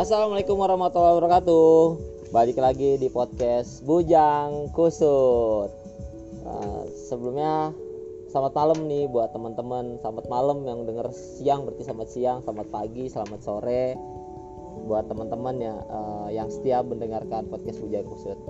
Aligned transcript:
Assalamualaikum 0.00 0.56
warahmatullahi 0.56 1.12
wabarakatuh. 1.20 1.76
Balik 2.32 2.56
lagi 2.56 2.96
di 2.96 3.12
podcast 3.12 3.84
Bujang 3.84 4.72
Kusut. 4.72 5.68
Uh, 6.40 6.88
sebelumnya 7.04 7.76
selamat 8.32 8.52
malam 8.56 8.88
nih 8.88 9.04
buat 9.12 9.28
teman-teman. 9.36 10.00
Selamat 10.00 10.24
malam 10.32 10.64
yang 10.64 10.88
denger 10.88 11.12
siang 11.12 11.68
berarti 11.68 11.84
selamat 11.84 12.08
siang, 12.16 12.38
selamat 12.40 12.72
pagi, 12.72 13.12
selamat 13.12 13.44
sore 13.44 13.92
buat 14.88 15.04
teman-teman 15.04 15.60
ya 15.60 15.76
uh, 15.76 16.32
yang 16.32 16.48
setia 16.48 16.80
mendengarkan 16.80 17.52
podcast 17.52 17.84
Bujang 17.84 18.08
Kusut. 18.08 18.40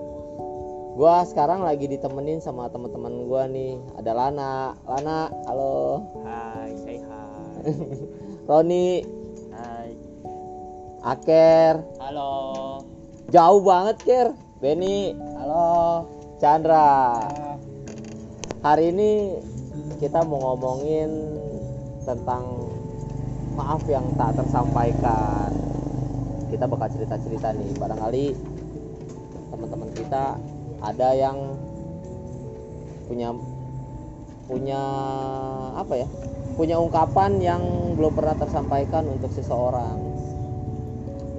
Gua 0.95 1.27
sekarang 1.27 1.67
lagi 1.67 1.91
ditemenin 1.91 2.39
sama 2.39 2.71
teman-teman 2.71 3.27
gua 3.27 3.51
nih. 3.51 3.75
Ada 3.99 4.15
Lana. 4.15 4.79
Lana, 4.87 5.27
halo. 5.51 5.99
Hai, 6.23 6.79
say 6.79 7.03
hi. 7.03 7.75
Roni. 8.47 9.19
Aker, 11.01 11.81
Halo. 11.97 12.77
jauh 13.33 13.61
banget 13.65 13.97
Ker. 14.05 14.27
Benny, 14.61 15.17
halo. 15.41 16.05
Chandra. 16.37 17.17
Hari 18.61 18.93
ini 18.93 19.33
kita 19.97 20.21
mau 20.21 20.53
ngomongin 20.53 21.09
tentang 22.05 22.69
maaf 23.57 23.81
yang 23.89 24.13
tak 24.13 24.37
tersampaikan. 24.37 25.49
Kita 26.53 26.69
bakal 26.69 26.93
cerita-cerita 26.93 27.49
nih, 27.57 27.73
barangkali 27.81 28.25
teman-teman 29.49 29.89
kita 29.97 30.37
ada 30.85 31.09
yang 31.17 31.57
punya 33.09 33.33
punya 34.45 34.81
apa 35.73 35.97
ya? 35.97 36.05
Punya 36.53 36.77
ungkapan 36.77 37.41
yang 37.41 37.61
belum 37.97 38.13
pernah 38.13 38.37
tersampaikan 38.37 39.09
untuk 39.09 39.33
seseorang. 39.33 40.10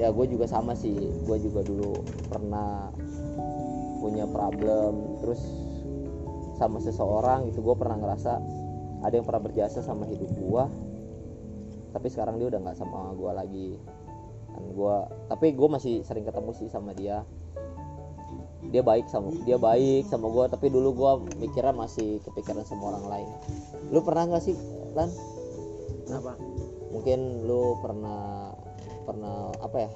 Ya 0.03 0.11
gue 0.11 0.27
juga 0.27 0.51
sama 0.51 0.75
sih, 0.75 0.99
gue 0.99 1.37
juga 1.39 1.63
dulu 1.63 2.03
pernah 2.27 2.91
punya 4.03 4.27
problem. 4.27 5.23
Terus 5.23 5.39
sama 6.59 6.83
seseorang 6.83 7.47
itu 7.47 7.63
gue 7.63 7.75
pernah 7.79 8.03
ngerasa 8.03 8.43
ada 9.07 9.15
yang 9.15 9.23
pernah 9.23 9.47
berjasa 9.47 9.79
sama 9.83 10.07
hidup 10.07 10.31
gue 10.31 10.65
tapi 11.93 12.07
sekarang 12.07 12.39
dia 12.39 12.49
udah 12.51 12.61
nggak 12.67 12.79
sama 12.83 13.15
gue 13.15 13.31
lagi. 13.31 13.71
Dan 14.51 14.75
gue 14.75 14.97
tapi 15.31 15.55
gue 15.55 15.69
masih 15.71 16.03
sering 16.03 16.27
ketemu 16.27 16.51
sih 16.59 16.67
sama 16.67 16.91
dia. 16.99 17.23
Dia 18.75 18.83
baik 18.83 19.07
sama 19.07 19.31
dia 19.47 19.55
baik 19.55 20.11
sama 20.11 20.27
gue 20.35 20.45
tapi 20.51 20.67
dulu 20.67 20.99
gue 20.99 21.13
mikirnya 21.39 21.71
masih 21.79 22.19
kepikiran 22.27 22.67
sama 22.67 22.91
orang 22.91 23.07
lain. 23.07 23.31
Lu 23.95 24.03
pernah 24.03 24.35
nggak 24.35 24.43
sih 24.43 24.59
lan? 24.99 25.15
Apa? 26.11 26.35
mungkin 26.93 27.49
lu 27.49 27.81
pernah 27.81 28.53
pernah 29.03 29.51
apa 29.61 29.77
ya 29.89 29.91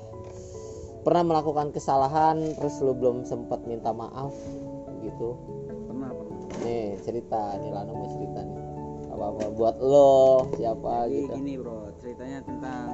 pernah 1.06 1.22
melakukan 1.22 1.70
kesalahan 1.70 2.42
terus 2.58 2.82
lu 2.82 2.90
belum 2.90 3.22
sempat 3.22 3.62
minta 3.64 3.94
maaf 3.94 4.34
gitu 5.06 5.38
Pernah, 5.86 6.10
pernah. 6.10 6.38
nih 6.66 6.98
cerita 7.06 7.54
nih 7.62 7.70
Lana 7.70 7.92
mau 7.94 8.10
cerita 8.10 8.40
nih 8.42 8.58
apa 9.16 9.24
apa 9.32 9.42
buat 9.54 9.76
lo 9.80 10.44
siapa 10.60 11.08
Jadi 11.08 11.24
gitu 11.24 11.34
gini, 11.40 11.54
Bro. 11.56 11.78
Ceritanya 12.04 12.38
tentang 12.44 12.88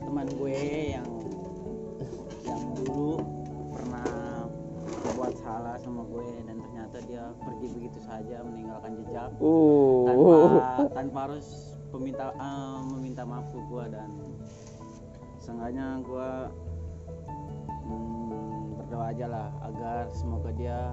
teman 0.00 0.26
gue 0.40 0.60
yang 0.96 1.08
yang 2.46 2.62
dulu 2.78 3.20
pernah 3.74 4.48
berbuat 5.04 5.34
salah 5.44 5.76
sama 5.82 6.06
gue 6.08 6.28
dan 6.48 6.56
ternyata 6.62 6.96
dia 7.04 7.24
pergi 7.42 7.66
begitu 7.74 7.98
saja 8.00 8.40
meninggalkan 8.46 8.96
jejak 9.02 9.28
tanpa 9.36 10.14
uh 10.16 10.88
tanpa 10.94 11.18
harus 11.28 11.73
meminta 11.94 12.34
eh, 12.34 12.78
meminta 12.90 13.22
maaf 13.22 13.46
ke 13.54 13.58
gue 13.70 13.84
dan 13.94 14.10
seenggaknya 15.38 16.02
gue 16.02 16.30
hmm, 17.86 18.80
berdoa 18.80 19.06
aja 19.12 19.26
lah 19.30 19.48
agar 19.68 20.10
semoga 20.10 20.50
dia 20.56 20.92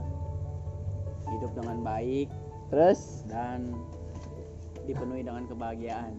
hidup 1.32 1.52
dengan 1.58 1.82
baik 1.82 2.28
terus? 2.70 3.24
dan 3.30 3.74
dipenuhi 4.90 5.22
dengan 5.22 5.46
kebahagiaan. 5.46 6.18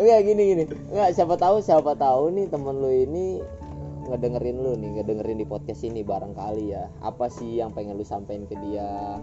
oke 0.00 0.14
gini 0.24 0.42
gini. 0.56 0.64
Nggak 0.88 1.12
siapa 1.12 1.36
tahu 1.36 1.60
siapa 1.60 1.92
tahu 1.92 2.32
nih 2.32 2.48
temen 2.48 2.76
lu 2.80 2.88
ini 2.88 3.44
ngedengerin 4.08 4.56
lu 4.64 4.72
nih 4.80 4.90
ngedengerin 5.00 5.36
di 5.36 5.46
podcast 5.46 5.84
ini 5.84 6.00
barangkali 6.00 6.72
ya. 6.72 6.88
Apa 7.04 7.28
sih 7.28 7.60
yang 7.60 7.76
pengen 7.76 8.00
lu 8.00 8.04
sampein 8.06 8.48
ke 8.48 8.56
dia 8.64 9.20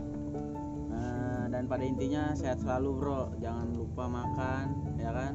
dan 1.66 1.82
pada 1.82 1.86
intinya 1.90 2.30
sehat 2.38 2.62
selalu 2.62 2.90
bro, 2.94 3.34
jangan 3.42 3.66
lupa 3.74 4.06
makan, 4.06 4.86
ya 5.02 5.10
kan, 5.10 5.34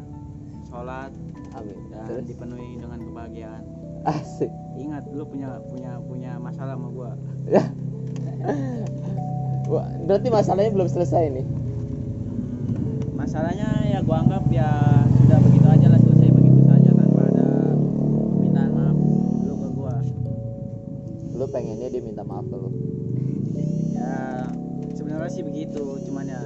sholat. 0.70 1.10
Amin. 1.58 1.74
Dan 1.90 2.06
terus? 2.06 2.22
dipenuhi 2.30 2.78
dengan 2.78 3.02
kebahagiaan. 3.02 3.66
asik. 4.06 4.46
Ingat 4.78 5.10
lu 5.10 5.26
punya 5.26 5.58
punya 5.66 5.98
punya 6.06 6.38
masalah 6.38 6.78
sama 6.78 6.88
gua. 6.94 7.18
Wah, 9.74 9.90
berarti 10.06 10.30
masalahnya 10.30 10.70
belum 10.70 10.86
selesai 10.86 11.34
nih? 11.34 11.46
Hmm, 12.78 13.18
masalahnya 13.18 13.90
ya 13.90 13.98
gua 14.06 14.22
anggap 14.22 14.46
ya 14.54 14.70
sudah 15.26 15.38
begitu 15.50 15.66
aja 15.66 15.86
lah 15.90 15.98
selesai 15.98 16.30
begitu 16.30 16.62
saja 16.62 16.90
tanpa 16.94 17.26
ada 17.26 17.74
permintaan 18.38 18.70
maaf 18.70 18.96
lu 19.50 19.54
ke 19.58 19.68
gua. 19.74 19.98
lu 21.34 21.46
pengennya 21.50 21.90
dia 21.90 22.02
minta 22.06 22.22
maaf 22.22 22.46
ke 22.46 22.54
lu? 22.54 22.70
Ya 22.70 22.99
sih 25.30 25.42
begitu, 25.46 25.80
cuman 26.10 26.26
ya 26.26 26.42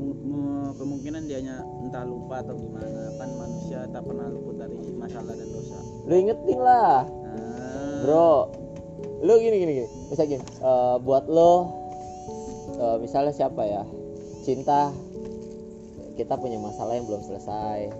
mu- 0.00 0.20
mu- 0.24 0.72
kemungkinan 0.80 1.28
dianya 1.28 1.60
entah 1.84 2.08
lupa 2.08 2.40
atau 2.40 2.56
gimana 2.56 3.12
kan 3.20 3.28
manusia 3.36 3.84
tak 3.92 4.02
pernah 4.08 4.26
luput 4.32 4.56
dari 4.56 4.76
masalah 4.96 5.36
dan 5.36 5.48
dosa. 5.52 5.78
lu 6.08 6.14
ingetin 6.16 6.58
lah. 6.58 7.04
Nah, 7.04 8.00
bro 8.02 8.32
lu 9.20 9.32
gini 9.36 9.56
gini 9.60 9.72
gini. 9.84 9.88
Misal 10.08 10.24
gini 10.24 10.40
eh, 10.40 10.96
buat 11.04 11.28
lo 11.28 11.52
eh, 12.80 12.96
misalnya 13.04 13.36
siapa 13.36 13.62
ya? 13.68 13.84
Cinta 14.40 14.88
kita 16.16 16.36
punya 16.40 16.56
masalah 16.56 16.96
yang 16.96 17.04
belum 17.04 17.20
selesai 17.24 17.92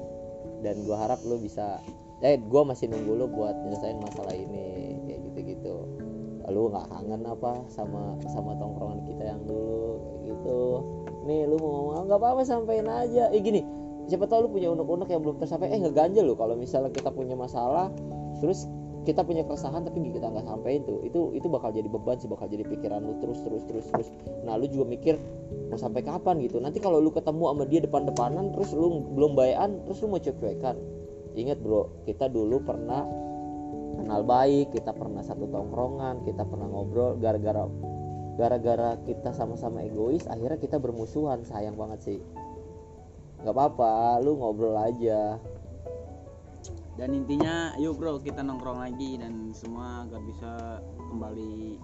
dan 0.64 0.84
gua 0.84 1.04
harap 1.04 1.20
lu 1.24 1.36
bisa 1.40 1.80
eh 2.20 2.36
gua 2.36 2.64
masih 2.68 2.88
nunggu 2.88 3.12
lu 3.16 3.26
buat 3.28 3.56
nyelesain 3.64 3.96
masalah 4.00 4.32
ini 4.36 4.96
kayak 5.08 5.20
gitu 5.28 5.38
gitu 5.56 5.76
lu 6.50 6.68
nggak 6.68 6.86
kangen 6.90 7.22
apa 7.24 7.64
sama 7.70 8.18
sama 8.28 8.54
tongkrongan 8.58 9.00
kita 9.06 9.22
yang 9.24 9.42
dulu? 9.46 10.02
Gitu. 10.26 10.60
Nih 11.24 11.46
lu 11.46 11.56
mau 11.62 11.70
ngomong 11.70 11.94
"Ah, 11.96 12.02
nggak 12.06 12.20
apa-apa 12.20 12.42
sampein 12.44 12.86
aja. 12.90 13.30
Eh 13.30 13.40
gini 13.40 13.62
siapa 14.10 14.26
tahu 14.26 14.46
lu 14.46 14.48
punya 14.50 14.74
unek-unek 14.74 15.06
yang 15.06 15.22
belum 15.22 15.38
tersampai 15.38 15.70
eh 15.70 15.78
ngeganjel 15.78 16.26
lu 16.26 16.34
kalau 16.34 16.58
misalnya 16.58 16.90
kita 16.90 17.14
punya 17.14 17.38
masalah 17.38 17.94
terus 18.42 18.66
kita 19.06 19.24
punya 19.24 19.46
keresahan 19.46 19.86
tapi 19.86 20.02
kita 20.12 20.28
nggak 20.28 20.44
sampein 20.44 20.84
tuh 20.84 21.00
itu 21.06 21.32
itu 21.32 21.46
bakal 21.48 21.72
jadi 21.72 21.88
beban 21.88 22.20
sih 22.20 22.28
bakal 22.28 22.50
jadi 22.50 22.66
pikiran 22.68 23.00
lu 23.00 23.16
terus 23.22 23.40
terus 23.46 23.62
terus 23.64 23.86
terus. 23.88 24.08
Nah 24.44 24.60
lu 24.60 24.68
juga 24.68 24.84
mikir 24.90 25.14
mau 25.72 25.78
sampai 25.78 26.04
kapan? 26.04 26.42
gitu. 26.44 26.60
Nanti 26.60 26.82
kalau 26.82 27.00
lu 27.00 27.08
ketemu 27.14 27.54
sama 27.54 27.64
dia 27.64 27.80
depan-depanan 27.80 28.52
terus 28.52 28.74
lu 28.76 29.00
belum 29.16 29.38
bayan 29.38 29.80
terus 29.88 30.04
lu 30.04 30.12
mau 30.12 30.20
cuek-cuekan. 30.20 30.76
Ingat 31.32 31.58
bro 31.62 31.88
kita 32.04 32.28
dulu 32.28 32.60
pernah 32.60 33.06
kenal 34.00 34.24
baik 34.24 34.72
kita 34.72 34.96
pernah 34.96 35.20
satu 35.20 35.44
tongkrongan 35.52 36.24
kita 36.24 36.48
pernah 36.48 36.66
ngobrol 36.66 37.20
gara-gara 37.20 37.68
gara-gara 38.40 38.96
kita 39.04 39.36
sama-sama 39.36 39.84
egois 39.84 40.24
akhirnya 40.24 40.56
kita 40.56 40.80
bermusuhan 40.80 41.44
sayang 41.44 41.76
banget 41.76 42.00
sih 42.00 42.18
nggak 43.44 43.52
apa-apa 43.52 44.24
lu 44.24 44.40
ngobrol 44.40 44.76
aja 44.80 45.36
dan 46.96 47.16
intinya 47.16 47.76
yuk 47.80 47.96
bro 48.00 48.20
kita 48.20 48.40
nongkrong 48.40 48.80
lagi 48.80 49.20
dan 49.20 49.52
semua 49.52 50.04
agar 50.04 50.20
bisa 50.24 50.80
kembali 51.08 51.80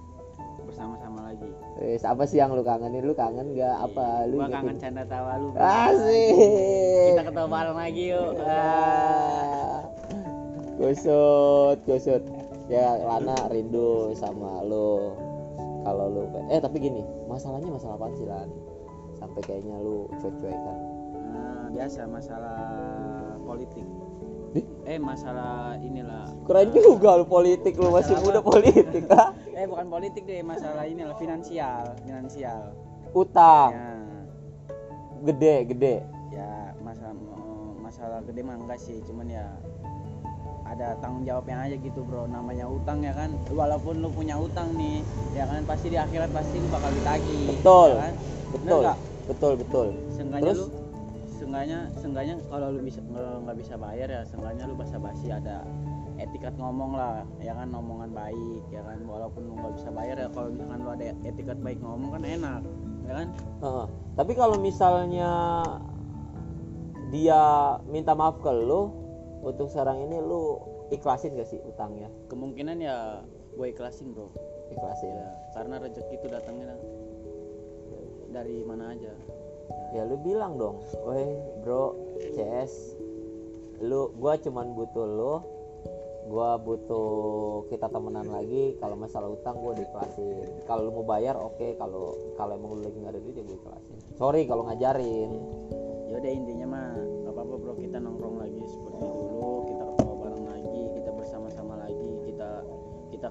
bersama-sama 0.67 1.33
lagi. 1.33 1.49
Wes, 1.79 2.03
apa 2.03 2.27
sih 2.27 2.43
yang 2.43 2.53
lu 2.53 2.67
kangenin 2.67 3.07
lu 3.07 3.15
kangen 3.15 3.55
gak 3.55 3.77
apa 3.87 4.27
lu 4.29 4.43
Gua 4.43 4.51
kangen 4.51 4.77
canda 4.77 5.07
tawa 5.07 5.39
lu. 5.39 5.55
asik 5.55 7.15
Kita 7.15 7.23
ketawa 7.23 7.49
bareng 7.49 7.79
lagi 7.79 8.03
yuk. 8.13 8.35
Ah. 8.45 9.76
Kusut 10.77 11.79
kusut 11.85 12.23
ya 12.69 13.01
Lana 13.01 13.37
rindu 13.49 14.13
sama 14.13 14.61
lu 14.63 15.13
kalau 15.83 16.07
lu 16.11 16.23
eh 16.49 16.59
tapi 16.59 16.79
gini 16.79 17.01
masalahnya 17.27 17.71
masalah 17.71 17.97
apa 17.97 18.13
sih 18.15 18.27
Lan 18.27 18.49
sampai 19.17 19.41
kayaknya 19.43 19.77
lu 19.81 20.07
cuek-cuekan 20.21 20.79
Nah, 21.27 21.69
biasa 21.69 22.07
masalah 22.09 22.61
politik. 23.45 23.85
Eh 24.89 24.97
masalah 24.97 25.77
inilah. 25.77 26.33
keren 26.49 26.73
juga 26.73 27.19
lu 27.21 27.27
politik 27.29 27.77
lu 27.77 27.93
masih 27.93 28.17
muda 28.23 28.41
apa? 28.41 28.57
politik 28.57 29.05
ah 29.13 29.37
Eh 29.53 29.69
bukan 29.69 29.85
politik 29.91 30.25
deh, 30.25 30.41
masalah 30.41 30.89
inilah 30.89 31.13
finansial, 31.19 31.93
finansial. 32.01 32.73
utang 33.13 33.73
Ya, 33.75 33.89
gede 35.25 35.55
gede 35.73 35.95
ya 36.31 36.73
masalah 36.81 37.17
masalah 37.77 38.19
gede 38.25 38.41
mah 38.41 38.57
enggak 38.57 38.81
sih, 38.81 39.01
cuman 39.05 39.27
ya 39.29 39.45
ada 40.67 40.99
tanggung 40.99 41.23
jawabnya 41.23 41.57
aja 41.71 41.77
gitu 41.79 42.01
bro 42.03 42.27
namanya 42.27 42.67
utang 42.67 42.99
ya 43.01 43.15
kan 43.15 43.31
walaupun 43.55 44.03
lu 44.03 44.09
punya 44.11 44.35
utang 44.35 44.75
nih 44.75 45.01
ya 45.33 45.47
kan 45.47 45.63
pasti 45.65 45.87
di 45.95 45.99
akhirat 45.99 46.31
pasti 46.35 46.59
lu 46.59 46.69
bakal 46.69 46.91
ditagih 46.91 47.47
Betul. 47.55 47.89
ya 47.95 48.01
kan? 48.03 48.15
betul 48.51 48.79
nggak? 48.83 48.99
betul 49.27 49.53
betul 49.59 49.87
Seenggaknya 50.15 50.53
Terus? 50.53 50.59
lu 50.59 50.67
seenggaknya 51.37 51.79
seenggaknya 52.01 52.35
kalau 52.51 52.69
lu 52.75 52.81
bisa 52.83 53.01
nggak 53.07 53.57
bisa 53.61 53.75
bayar 53.79 54.09
ya 54.11 54.23
seenggaknya 54.27 54.65
lu 54.67 54.75
basa 54.75 54.97
basi 54.99 55.27
ada 55.31 55.63
etikat 56.17 56.57
ngomong 56.57 56.97
lah 56.97 57.23
ya 57.45 57.53
kan 57.53 57.69
omongan 57.77 58.11
baik 58.17 58.63
ya 58.73 58.81
kan 58.83 58.99
walaupun 59.05 59.45
lu 59.45 59.53
nggak 59.61 59.75
bisa 59.77 59.89
bayar 59.93 60.17
ya 60.17 60.29
kalau 60.33 60.49
misalkan 60.49 60.79
lu 60.81 60.91
ada 60.91 61.05
etikat 61.29 61.59
baik 61.61 61.79
ngomong 61.85 62.11
kan 62.17 62.23
enak 62.25 62.61
ya 63.07 63.13
kan 63.23 63.29
Heeh. 63.63 63.87
tapi 64.17 64.33
kalau 64.33 64.57
misalnya 64.57 65.31
dia 67.13 67.43
minta 67.87 68.17
maaf 68.17 68.41
ke 68.43 68.51
lu 68.51 69.06
untuk 69.43 69.69
sekarang 69.73 70.05
ini 70.05 70.21
lu 70.23 70.61
ikhlasin 70.95 71.37
gak 71.37 71.49
sih 71.51 71.61
utangnya? 71.65 72.09
Kemungkinan 72.31 72.77
ya 72.81 73.21
gue 73.57 73.67
ikhlasin 73.73 74.13
bro. 74.13 74.29
Ikhlasin. 74.73 75.13
Ya 75.13 75.31
karena 75.57 75.81
rezeki 75.81 76.15
itu 76.21 76.27
datangnya 76.29 76.77
dari 78.37 78.61
mana 78.69 78.93
aja. 78.93 79.13
Ya 79.97 80.05
lu 80.05 80.21
bilang 80.21 80.61
dong. 80.61 80.85
Weh 81.09 81.41
bro 81.65 81.97
CS. 82.37 82.97
Lu 83.81 84.13
gua 84.17 84.37
cuman 84.37 84.77
butuh 84.77 85.07
lu. 85.09 85.35
Gua 86.27 86.59
butuh 86.59 87.09
kita 87.71 87.87
temenan 87.89 88.29
lagi. 88.29 88.77
Kalau 88.83 88.99
masalah 88.99 89.31
utang 89.31 89.57
gua 89.63 89.73
diklasin 89.73 90.67
kalau 90.69 90.91
lu 90.91 91.01
mau 91.01 91.07
bayar 91.07 91.39
oke. 91.39 91.79
Kalau 91.81 92.13
kalau 92.37 92.61
emang 92.61 92.77
lu 92.77 92.83
lagi 92.85 92.99
nggak 93.01 93.15
ada 93.17 93.23
duit 93.23 93.37
ya 93.41 93.45
gue 93.47 93.57
ikhlasin. 93.57 93.97
Sorry 94.21 94.45
kalau 94.45 94.69
ngajarin. 94.69 95.31
Yaudah 96.13 96.33
intinya 96.33 96.67
mah 96.69 97.16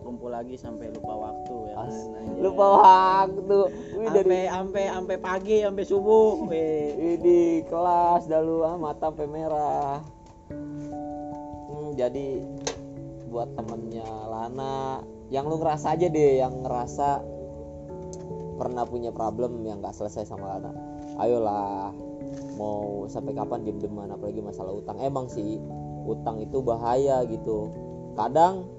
kumpul 0.06 0.30
lagi 0.30 0.54
sampai 0.54 0.94
lupa 0.94 1.18
waktu 1.18 1.56
ya 1.66 1.74
kan? 1.74 1.90
As- 1.90 2.10
Anjay. 2.14 2.42
lupa 2.46 2.66
waktu. 2.78 3.60
Wih, 3.98 4.08
dari 4.14 4.22
sampai 4.22 4.46
sampai 4.54 4.84
sampai 4.94 5.18
pagi 5.18 5.58
sampai 5.66 5.86
subuh. 5.90 6.46
Wih, 6.46 7.18
di 7.18 7.66
kelas 7.66 8.30
dah 8.30 8.42
lu 8.46 8.62
ah 8.62 8.78
mata 8.78 9.10
sampai 9.10 9.26
merah. 9.26 10.06
Hmm, 10.54 11.98
jadi 11.98 12.46
buat 13.34 13.50
temennya 13.58 14.06
Lana 14.06 15.02
yang 15.34 15.50
lu 15.50 15.58
ngerasa 15.58 15.98
aja 15.98 16.06
deh 16.06 16.38
yang 16.38 16.62
ngerasa 16.62 17.26
pernah 18.62 18.86
punya 18.86 19.10
problem 19.10 19.66
yang 19.66 19.82
nggak 19.82 19.98
selesai 19.98 20.30
sama 20.30 20.56
Lana. 20.56 20.72
Ayolah 21.18 21.90
mau 22.62 23.10
sampai 23.10 23.34
kapan 23.34 23.66
diem 23.66 23.82
deman 23.82 24.14
apalagi 24.14 24.40
masalah 24.40 24.78
utang. 24.78 25.02
Emang 25.02 25.26
sih 25.34 25.58
utang 26.06 26.38
itu 26.38 26.62
bahaya 26.62 27.26
gitu. 27.26 27.74
Kadang 28.14 28.70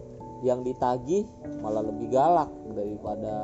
yang 0.45 0.61
ditagih 0.61 1.25
malah 1.65 1.85
lebih 1.85 2.13
galak 2.13 2.51
daripada 2.73 3.37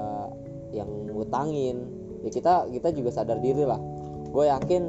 yang 0.74 0.88
ngutangin. 1.08 1.88
Ya 2.24 2.30
kita 2.32 2.68
kita 2.68 2.88
juga 2.92 3.10
sadar 3.12 3.38
diri 3.40 3.64
lah. 3.64 3.80
Gue 4.32 4.48
yakin 4.48 4.82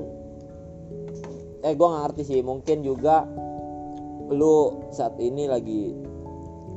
eh 1.63 1.73
gue 1.75 1.87
nggak 1.87 2.03
ngerti 2.09 2.23
sih 2.27 2.39
mungkin 2.43 2.83
juga 2.83 3.23
lu 4.31 4.87
saat 4.91 5.15
ini 5.19 5.47
lagi 5.47 5.95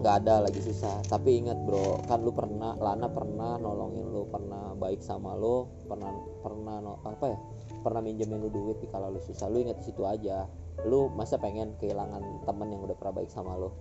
nggak 0.03 0.15
ada 0.23 0.47
lagi 0.47 0.61
susah. 0.63 1.03
Tapi 1.07 1.43
ingat 1.43 1.59
bro 1.67 2.03
kan 2.07 2.23
lu 2.23 2.31
pernah 2.31 2.77
Lana 2.79 3.11
pernah 3.11 3.59
nolongin 3.59 4.07
lu 4.11 4.29
pernah 4.31 4.75
baik 4.77 5.03
sama 5.03 5.35
lu 5.35 5.67
pernah 5.89 6.13
pernah 6.43 6.77
no- 6.83 7.01
apa 7.03 7.33
ya 7.33 7.39
pernah 7.83 8.03
minjemin 8.03 8.43
lu 8.43 8.51
duit 8.51 8.79
kalau 8.91 9.11
lu 9.11 9.21
susah. 9.23 9.51
Lu 9.51 9.63
ingat 9.63 9.83
situ 9.83 10.07
aja. 10.07 10.47
Lu 10.85 11.09
masa 11.17 11.41
pengen 11.41 11.73
kehilangan 11.81 12.45
temen 12.45 12.69
yang 12.69 12.85
udah 12.85 12.97
pernah 13.01 13.25
baik 13.25 13.33
sama 13.33 13.57
lu 13.57 13.73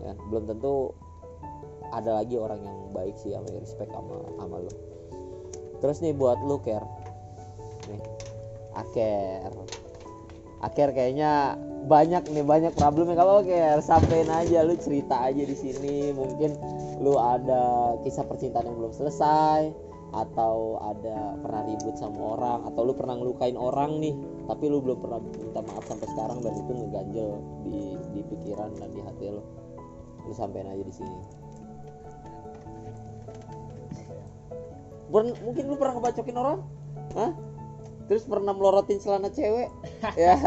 ya 0.00 0.12
belum 0.28 0.44
tentu 0.48 0.92
ada 1.94 2.22
lagi 2.22 2.34
orang 2.36 2.60
yang 2.62 2.78
baik 2.90 3.14
sih 3.20 3.32
yang 3.32 3.44
respect 3.60 3.92
sama 3.94 4.20
sama 4.36 4.56
lu. 4.62 4.72
Terus 5.78 6.00
nih 6.02 6.14
buat 6.16 6.40
lu 6.42 6.58
care 6.64 6.86
nih 7.86 8.02
aker. 8.74 9.52
Akhir 10.64 10.96
kayaknya 10.96 11.60
banyak 11.86 12.26
nih 12.32 12.42
banyak 12.42 12.72
problemnya. 12.74 13.14
Kalau 13.14 13.44
oke 13.44 13.60
sampein 13.84 14.26
aja 14.26 14.64
lu 14.66 14.74
cerita 14.80 15.20
aja 15.20 15.42
di 15.44 15.56
sini. 15.56 16.10
Mungkin 16.16 16.56
lu 17.04 17.14
ada 17.20 17.94
kisah 18.02 18.24
percintaan 18.24 18.66
yang 18.66 18.76
belum 18.80 18.94
selesai 18.96 19.70
atau 20.16 20.80
ada 20.80 21.36
pernah 21.44 21.66
ribut 21.66 21.98
sama 21.98 22.38
orang 22.38 22.60
atau 22.72 22.88
lu 22.88 22.96
pernah 22.96 23.20
ngelukain 23.20 23.54
orang 23.54 24.00
nih. 24.00 24.16
Tapi 24.48 24.64
lu 24.66 24.80
belum 24.80 24.98
pernah 24.98 25.20
minta 25.20 25.60
maaf 25.60 25.84
sampai 25.86 26.08
sekarang 26.08 26.40
dan 26.40 26.52
itu 26.56 26.72
ngeganjel 26.72 27.30
di 27.68 27.78
di 28.16 28.20
pikiran 28.24 28.72
dan 28.80 28.90
di 28.96 29.00
hati 29.04 29.28
lu 29.28 29.44
lu 30.26 30.34
sampein 30.34 30.66
aja 30.66 30.82
di 30.82 30.94
sini. 30.94 31.18
Pern- 35.06 35.38
mungkin 35.46 35.64
lu 35.70 35.74
pernah 35.78 35.94
ngebacokin 35.96 36.36
orang? 36.36 36.58
Hah? 37.14 37.32
terus 38.06 38.22
pernah 38.22 38.54
melorotin 38.54 39.02
celana 39.02 39.28
cewek? 39.30 39.70
Ya. 40.14 40.38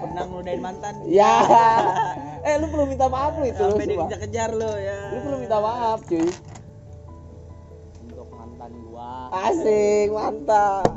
Pernah 0.00 0.24
ngeludahin 0.24 0.60
mantan. 0.64 0.94
Ya. 1.04 1.34
Eh 2.48 2.54
lu 2.62 2.70
perlu 2.72 2.88
minta 2.88 3.10
maaf 3.10 3.36
lu 3.36 3.44
itu 3.44 3.60
lu 3.60 3.76
sampai 3.76 3.92
dikejar-kejar 3.92 4.50
lo 4.56 4.72
ya. 4.78 5.12
Lu 5.12 5.18
perlu 5.26 5.36
minta 5.42 5.58
maaf 5.60 6.00
cuy. 6.08 6.24
Untuk 8.08 8.28
mantan 8.32 8.72
gua. 8.88 9.28
Asik 9.36 10.08
mantap 10.14 10.88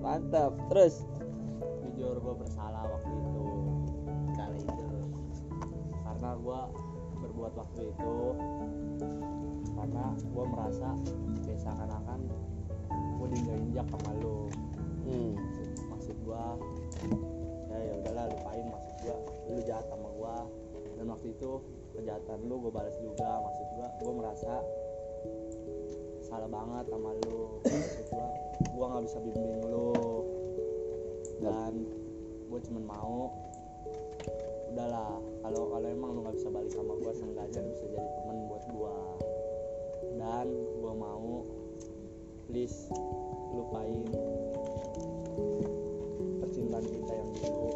mantap. 0.00 0.52
Terus? 0.72 1.04
Jujur 1.92 2.16
gua 2.24 2.34
bersalah 2.40 2.88
waktu 2.88 3.12
itu. 3.12 3.44
Kali 4.32 4.58
itu. 4.64 4.84
Karena 6.06 6.30
gua 6.40 6.60
waktu 7.54 7.80
itu. 7.90 8.14
Karena 9.74 10.04
gua 10.30 10.44
merasa 10.50 10.88
kayak 11.42 11.60
seakan-akan 11.62 12.20
gua 13.18 13.26
diinjak 13.30 13.86
sama 13.90 14.10
lu. 14.20 14.48
Hmm. 15.04 15.36
maksud, 15.92 16.16
gua 16.24 16.56
ya 17.68 17.78
ya 17.80 17.94
udahlah 18.00 18.24
lupain 18.32 18.64
maksud 18.68 18.94
gua. 19.04 19.16
Lu 19.50 19.60
jahat 19.64 19.86
sama 19.88 20.08
gua. 20.16 20.36
Dan 20.94 21.06
waktu 21.10 21.26
itu 21.34 21.50
kejahatan 21.94 22.38
lu 22.46 22.54
gua 22.62 22.72
balas 22.72 22.96
juga. 23.00 23.30
Maksud 23.42 23.66
gua 23.76 23.86
gua 24.02 24.12
merasa 24.24 24.52
salah 26.24 26.48
banget 26.50 26.84
sama 26.90 27.10
lu. 27.26 27.60
Maksud 27.62 28.06
gua 28.10 28.28
gua 28.74 28.84
nggak 28.94 29.04
bisa 29.06 29.18
bimbing 29.22 29.62
lu. 29.68 29.92
Dan 31.42 31.72
gua 32.48 32.58
cuman 32.62 32.84
mau 32.86 33.18
udahlah 34.74 35.22
kalau 35.46 35.70
kalau 35.70 35.86
emang 35.86 36.10
lu 36.18 36.20
nggak 36.26 36.34
bisa 36.34 36.50
balik 36.50 36.72
sama 36.74 36.98
gua 36.98 37.14
seenggaknya 37.14 37.62
lu 37.62 37.70
bisa 37.78 37.86
jadi 37.94 38.08
temen 38.18 38.36
buat 38.50 38.64
gua. 38.74 38.96
Dan 40.18 40.46
gua 40.82 40.92
mau 40.98 41.46
please 42.50 42.90
lupain 43.54 44.02
percintaan 46.42 46.86
kita 46.90 47.12
yang 47.14 47.30
dulu. 47.38 47.70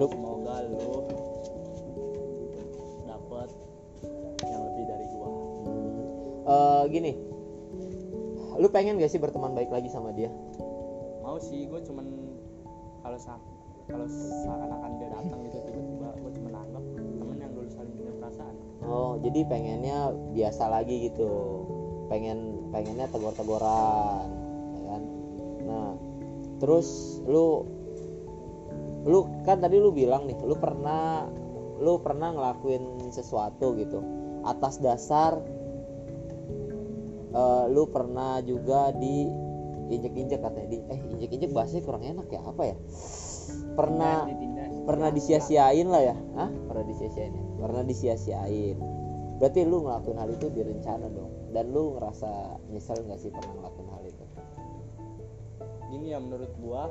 Lu- 0.00 0.08
semoga 0.08 0.56
lu 0.64 0.88
dapet 3.04 3.48
yang 4.48 4.62
lebih 4.64 4.84
dari 4.88 5.06
gua. 5.12 5.30
Eh, 6.50 6.84
gini. 6.88 7.12
Lu 8.56 8.68
pengen 8.72 8.96
gak 8.96 9.12
sih 9.12 9.20
berteman 9.20 9.52
baik 9.52 9.68
lagi 9.68 9.92
sama 9.92 10.12
dia? 10.16 10.32
Mau 11.20 11.36
sih 11.36 11.68
gue 11.68 11.80
cuman 11.84 12.04
kalau 13.00 13.16
sa 13.20 13.36
kalau 13.88 14.06
seakan-akan 14.08 14.90
dia 15.00 15.08
datang 15.14 15.40
gitu 15.48 15.58
oh 18.90 19.14
jadi 19.22 19.46
pengennya 19.46 20.10
biasa 20.34 20.66
lagi 20.66 21.08
gitu. 21.08 21.30
Pengen 22.10 22.70
pengennya 22.74 23.06
tegor-tegoran 23.08 24.26
ya 24.74 24.82
kan? 24.90 25.02
Nah 25.64 25.90
terus 26.58 27.20
lu 27.24 27.64
lu 29.06 29.24
kan 29.46 29.62
tadi 29.62 29.80
lu 29.80 29.94
bilang 29.94 30.28
nih 30.28 30.36
lu 30.42 30.58
pernah 30.58 31.24
lu 31.80 31.96
pernah 32.02 32.34
ngelakuin 32.34 33.14
sesuatu 33.14 33.78
gitu. 33.78 34.02
Atas 34.42 34.82
dasar 34.82 35.38
eh, 37.30 37.64
lu 37.70 37.86
pernah 37.88 38.42
juga 38.42 38.90
di 38.92 39.30
injek-injek 39.90 40.38
katanya 40.42 40.68
di 40.70 40.78
eh 40.86 41.00
injek-injek 41.14 41.50
bahasanya 41.54 41.82
kurang 41.86 42.04
enak 42.04 42.26
ya 42.26 42.42
apa 42.42 42.62
ya? 42.66 42.76
Pernah 43.78 44.26
pernah 44.84 45.08
disia-siain 45.14 45.86
lah 45.86 46.02
ya. 46.02 46.16
Hah? 46.34 46.50
pernah 46.68 46.84
disia-siain 46.90 47.32
ya 47.32 47.49
pernah 47.60 47.84
disia-siain. 47.84 48.80
Berarti 49.36 49.60
lu 49.64 49.84
ngelakuin 49.84 50.18
hal 50.20 50.30
itu 50.32 50.48
direncana 50.52 51.06
dong. 51.12 51.32
Dan 51.52 51.72
lu 51.72 51.96
ngerasa 51.96 52.60
nyesel 52.72 53.04
nggak 53.04 53.20
sih 53.20 53.30
pernah 53.32 53.52
ngelakuin 53.56 53.88
hal 53.88 54.04
itu? 54.08 54.24
Gini 55.92 56.06
ya 56.12 56.18
menurut 56.20 56.52
gua 56.60 56.88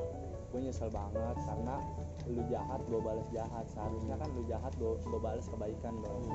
gue 0.50 0.66
nyesel 0.66 0.90
banget 0.90 1.38
karena 1.46 1.78
lu 2.26 2.42
jahat 2.50 2.82
gue 2.90 3.00
balas 3.02 3.30
jahat. 3.30 3.66
Seharusnya 3.70 4.18
kan 4.18 4.30
lu 4.34 4.42
jahat 4.50 4.74
gue 4.82 4.98
gue 4.98 5.20
balas 5.22 5.46
kebaikan 5.46 5.94
dong. 6.02 6.26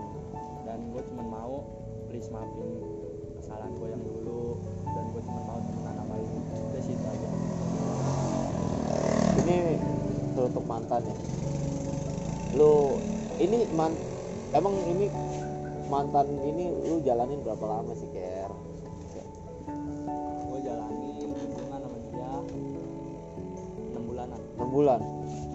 Dan 0.62 0.78
gue 0.94 1.02
cuma 1.10 1.22
mau 1.26 1.66
please 2.06 2.30
maafin 2.30 2.78
kesalahan 3.38 3.74
gue 3.74 3.88
yang 3.90 4.02
dulu. 4.06 4.58
Dan 4.86 5.04
gue 5.10 5.22
cuma 5.26 5.40
mau 5.50 5.58
temenan 5.66 5.94
sama 5.98 6.14
lu. 6.14 6.26
Udah 6.70 6.82
situ 6.82 7.04
aja. 7.10 7.28
Ini 9.44 9.56
untuk 10.38 10.64
mantan 10.66 11.02
ya. 11.10 11.16
Lu 12.54 13.02
ini 13.42 13.66
man 13.74 14.13
emang 14.54 14.74
ini 14.86 15.06
mantan 15.86 16.26
ini 16.40 16.64
lu 16.86 17.02
jalanin 17.02 17.42
berapa 17.42 17.64
lama 17.64 17.92
sih 17.92 18.08
Ker? 18.10 18.50
gue 20.44 20.60
jalanin 20.62 21.28
hubungan 21.28 21.80
sama 21.82 21.96
dia 21.98 22.30
6 23.94 24.00
bulanan. 24.00 24.38
Bulanan 24.38 24.40
enam 24.54 24.68
bulan? 24.70 25.00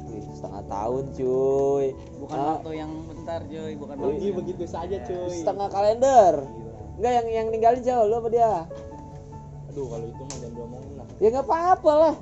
Wih, 0.09 0.23
setengah 0.33 0.63
tahun 0.65 1.03
cuy. 1.13 1.85
Bukan 2.19 2.35
Ah. 2.35 2.47
waktu 2.53 2.71
yang 2.75 2.91
bentar 3.05 3.39
cuy. 3.43 3.71
Bukan 3.75 3.95
waktu 3.95 4.05
Pergi 4.09 4.27
yang- 4.27 4.37
begitu 4.37 4.63
saja 4.65 4.97
cuy. 4.99 5.31
Setengah 5.33 5.67
kalender. 5.69 6.33
Enggak 6.99 7.11
yang 7.15 7.27
yang 7.29 7.47
ninggalin 7.49 7.81
siapa? 7.81 8.03
Lu 8.03 8.15
apa 8.17 8.29
dia? 8.29 8.51
Aduh 9.69 9.85
kalau 9.87 10.05
itu 10.05 10.19
mah 10.19 10.35
jangan 10.35 10.53
diomongin 10.53 10.93
lah. 10.97 11.07
Ya 11.17 11.27
nggak 11.29 11.45
apa-apa 11.45 11.91
lah. 11.95 12.15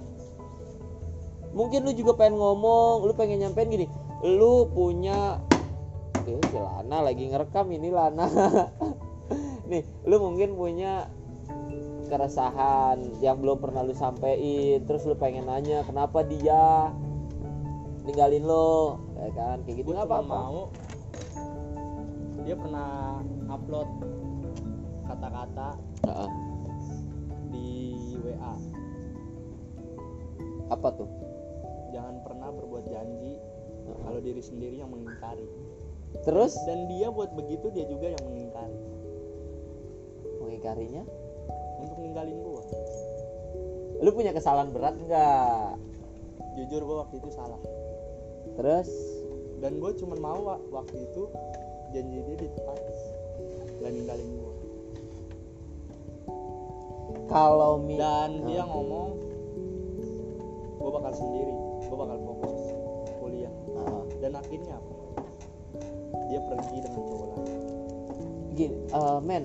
Mungkin 1.50 1.80
lu 1.82 1.92
juga 1.92 2.14
pengen 2.14 2.38
ngomong 2.38 3.02
lu 3.02 3.14
pengen 3.14 3.42
nyampein 3.42 3.68
gini. 3.68 3.88
Lu 4.22 4.70
punya 4.70 5.42
eh 6.28 6.44
si 6.52 6.58
Lana 6.60 6.98
lagi 7.08 7.24
ngerekam 7.32 7.72
ini 7.72 7.88
Lana. 7.88 8.28
Nih 9.72 9.84
lu 10.04 10.20
mungkin 10.20 10.60
punya 10.60 11.08
keresahan 12.08 13.20
yang 13.20 13.40
belum 13.44 13.60
pernah 13.60 13.84
lu 13.84 13.92
sampein 13.92 14.80
terus 14.88 15.04
lu 15.04 15.16
pengen 15.20 15.48
nanya 15.48 15.84
kenapa 15.88 16.24
dia 16.24 16.92
ninggalin 18.04 18.44
lo? 18.44 19.00
Ya 19.20 19.32
kan 19.36 19.64
kayak 19.64 19.84
gitu 19.84 19.96
nggak 19.96 20.08
apa-apa. 20.08 20.28
mau 20.28 20.62
dia 22.48 22.56
pernah 22.56 23.20
upload 23.52 23.90
kata-kata 25.04 25.76
Heeh. 26.08 26.32
di 27.52 27.72
WA 28.24 28.56
apa 30.72 30.88
tuh? 30.96 31.08
Jangan 31.92 32.20
pernah 32.24 32.52
berbuat 32.52 32.88
janji 32.92 33.40
kalau 33.88 34.20
diri 34.20 34.44
sendiri 34.44 34.80
yang 34.80 34.92
mengingkari 34.92 35.48
terus? 36.24 36.54
Dan 36.68 36.88
dia 36.92 37.12
buat 37.12 37.32
begitu 37.36 37.72
dia 37.72 37.86
juga 37.88 38.12
yang 38.12 38.24
mengingkari. 38.28 38.80
Mengingkarinya? 40.44 41.04
Untuk 41.84 41.98
ninggalin 42.02 42.38
gua. 42.42 42.64
Lu 44.02 44.10
punya 44.14 44.32
kesalahan 44.32 44.70
berat 44.72 44.96
nggak? 44.98 45.78
Jujur 46.58 46.82
gua 46.86 46.98
waktu 47.06 47.22
itu 47.22 47.30
salah. 47.32 47.60
Terus? 48.58 48.90
Dan 49.58 49.82
gue 49.82 49.92
cuma 49.98 50.14
mau 50.22 50.38
wa- 50.46 50.64
waktu 50.70 51.02
itu 51.02 51.26
janji 51.90 52.22
dia 52.22 52.36
ditepati 52.38 52.94
nggak 53.82 53.92
ninggalin 53.94 54.30
gua. 54.38 54.54
Kalau 57.28 57.82
mi 57.82 57.98
dan 58.00 58.46
dia 58.48 58.64
ngomong 58.64 59.20
gue 60.78 60.90
bakal 60.94 61.14
sendiri 61.14 61.54
gue 61.84 61.98
bakal 61.98 62.18
fokus 62.24 62.62
kuliah. 63.20 63.54
Dan 64.22 64.38
akhirnya 64.38 64.78
apa 64.78 64.97
dia 66.30 66.40
pergi 66.46 66.78
dengan 66.84 67.02
cowok 67.04 67.28
lain 67.34 67.52
gini 68.58 68.76
eh, 68.90 69.20
men 69.22 69.44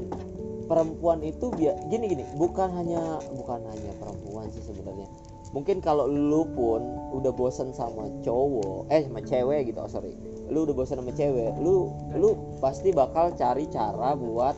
perempuan 0.72 1.20
itu 1.20 1.52
dia 1.60 1.76
gini 1.92 2.08
gini 2.08 2.24
bukan 2.40 2.72
hanya 2.72 3.20
bukan 3.36 3.60
hanya 3.68 3.92
perempuan 4.00 4.48
sih 4.48 4.64
sebenarnya. 4.64 5.04
Mungkin 5.52 5.84
kalau 5.84 6.08
lu 6.08 6.48
pun 6.56 6.80
udah 7.12 7.28
bosen 7.28 7.76
sama 7.76 8.08
cowok 8.24 8.88
eh 8.88 9.04
sama 9.04 9.20
cewek 9.20 9.68
gitu 9.68 9.84
oh 9.84 9.90
sorry. 9.90 10.16
Lu 10.48 10.64
udah 10.64 10.72
bosen 10.72 10.96
sama 10.96 11.12
cewek 11.12 11.52
lu 11.60 11.92
lu 12.16 12.32
pasti 12.64 12.88
bakal 12.88 13.36
cari 13.36 13.68
cara 13.68 14.16
buat 14.16 14.56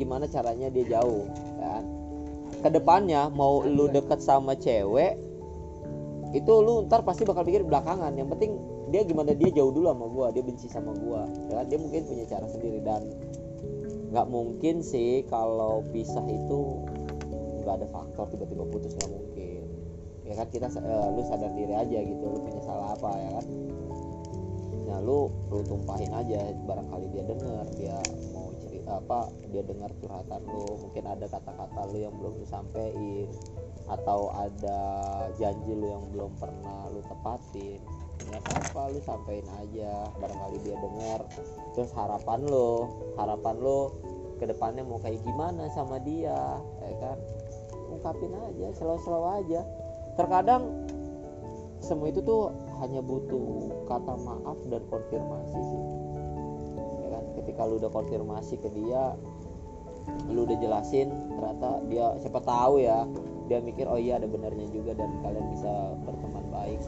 gimana 0.00 0.24
caranya 0.24 0.72
dia 0.72 0.96
jauh 0.96 1.28
kan? 1.60 1.84
Ke 2.64 2.68
depannya 2.72 3.28
mau 3.28 3.60
lu 3.60 3.92
deket 3.92 4.24
sama 4.24 4.56
cewek 4.56 5.20
itu 6.32 6.52
lu 6.62 6.88
ntar 6.88 7.04
pasti 7.04 7.28
bakal 7.28 7.44
pikir 7.44 7.68
belakangan. 7.68 8.16
Yang 8.16 8.28
penting 8.32 8.52
dia 8.90 9.06
gimana 9.06 9.30
dia 9.32 9.50
jauh 9.54 9.70
dulu 9.70 9.86
sama 9.86 10.06
gua 10.10 10.26
dia 10.34 10.42
benci 10.42 10.66
sama 10.66 10.92
gua. 10.98 11.30
Ya 11.46 11.62
dia 11.62 11.78
mungkin 11.78 12.02
punya 12.04 12.24
cara 12.26 12.46
sendiri 12.50 12.82
dan 12.82 13.06
nggak 14.10 14.26
mungkin 14.26 14.82
sih 14.82 15.22
kalau 15.30 15.86
pisah 15.94 16.26
itu 16.26 16.60
nggak 17.62 17.74
ada 17.78 17.86
faktor 17.94 18.26
tiba-tiba 18.34 18.66
putus 18.66 18.92
nggak 18.98 19.10
mungkin. 19.14 19.62
Ya 20.26 20.34
kan 20.34 20.46
kita 20.50 20.66
eh, 20.74 21.08
lu 21.14 21.22
sadar 21.26 21.50
diri 21.54 21.74
aja 21.74 21.98
gitu 22.02 22.24
lu 22.26 22.38
punya 22.42 22.60
salah 22.66 22.98
apa 22.98 23.10
ya 23.14 23.30
kan? 23.38 23.46
Nah 24.90 24.98
lu 25.06 25.30
lu 25.54 25.62
tumpahin 25.62 26.10
aja 26.10 26.50
barangkali 26.66 27.06
dia 27.14 27.22
dengar 27.22 27.66
dia 27.78 27.96
mau 28.34 28.50
cerita 28.58 28.98
apa 28.98 29.30
dia 29.54 29.62
dengar 29.62 29.90
curhatan 30.02 30.42
lu 30.50 30.66
mungkin 30.82 31.04
ada 31.06 31.26
kata-kata 31.30 31.80
lu 31.94 31.98
yang 32.02 32.14
belum 32.18 32.42
lu 32.42 32.46
sampein 32.46 33.30
atau 33.86 34.34
ada 34.34 34.80
janji 35.38 35.70
lu 35.74 35.86
yang 35.94 36.04
belum 36.10 36.34
pernah 36.42 36.90
lu 36.90 37.02
tepatin 37.06 37.78
nggak 38.28 38.42
apa-apa 38.44 38.82
lu 38.92 39.00
sampein 39.00 39.46
aja 39.64 40.08
barangkali 40.20 40.58
dia 40.66 40.76
dengar 40.76 41.20
terus 41.72 41.90
harapan 41.96 42.44
lo 42.44 42.90
harapan 43.16 43.56
lo 43.56 43.96
ke 44.40 44.48
depannya 44.48 44.80
mau 44.80 44.96
kayak 45.04 45.20
gimana 45.20 45.68
sama 45.68 46.00
dia 46.00 46.56
ya 46.80 46.96
kan? 46.96 47.18
Ungkapin 47.92 48.32
aja 48.32 48.72
selalu-selalu 48.72 49.28
aja. 49.44 49.60
Terkadang 50.16 50.88
semua 51.84 52.08
itu 52.08 52.24
tuh 52.24 52.48
hanya 52.80 53.04
butuh 53.04 53.68
kata 53.84 54.16
maaf 54.16 54.56
dan 54.72 54.80
konfirmasi 54.88 55.60
sih. 55.60 55.82
Ya 57.04 57.08
kan? 57.12 57.24
Ketika 57.36 57.68
lu 57.68 57.76
udah 57.76 57.92
konfirmasi 57.92 58.56
ke 58.56 58.72
dia 58.72 59.12
lu 60.32 60.48
udah 60.48 60.56
jelasin 60.56 61.12
ternyata 61.36 61.84
dia 61.86 62.16
siapa 62.18 62.40
tahu 62.40 62.80
ya 62.80 63.04
dia 63.46 63.60
mikir 63.60 63.84
oh 63.84 64.00
iya 64.00 64.16
ada 64.16 64.26
benernya 64.26 64.66
juga 64.72 64.96
dan 64.96 65.12
kalian 65.20 65.46
bisa 65.52 65.72
berteman 66.08 66.46
baik. 66.48 66.80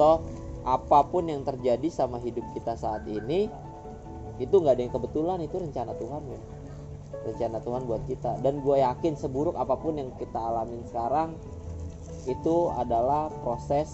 Toh 0.00 0.24
apa 0.66 1.06
pun 1.06 1.26
yang 1.30 1.46
terjadi 1.46 1.86
sama 1.90 2.18
hidup 2.18 2.44
kita 2.54 2.74
saat 2.74 3.06
ini 3.06 3.46
itu 4.38 4.54
nggak 4.54 4.74
ada 4.78 4.82
yang 4.86 4.94
kebetulan 4.94 5.38
itu 5.42 5.56
rencana 5.58 5.92
Tuhan 5.98 6.22
men. 6.26 6.42
Rencana 7.26 7.58
Tuhan 7.58 7.82
buat 7.84 8.02
kita. 8.06 8.38
Dan 8.40 8.62
gue 8.62 8.78
yakin 8.78 9.18
seburuk 9.18 9.58
apa 9.58 9.74
pun 9.74 9.98
yang 9.98 10.14
kita 10.14 10.38
alamin 10.38 10.86
sekarang 10.86 11.34
itu 12.30 12.70
adalah 12.78 13.32
proses 13.42 13.90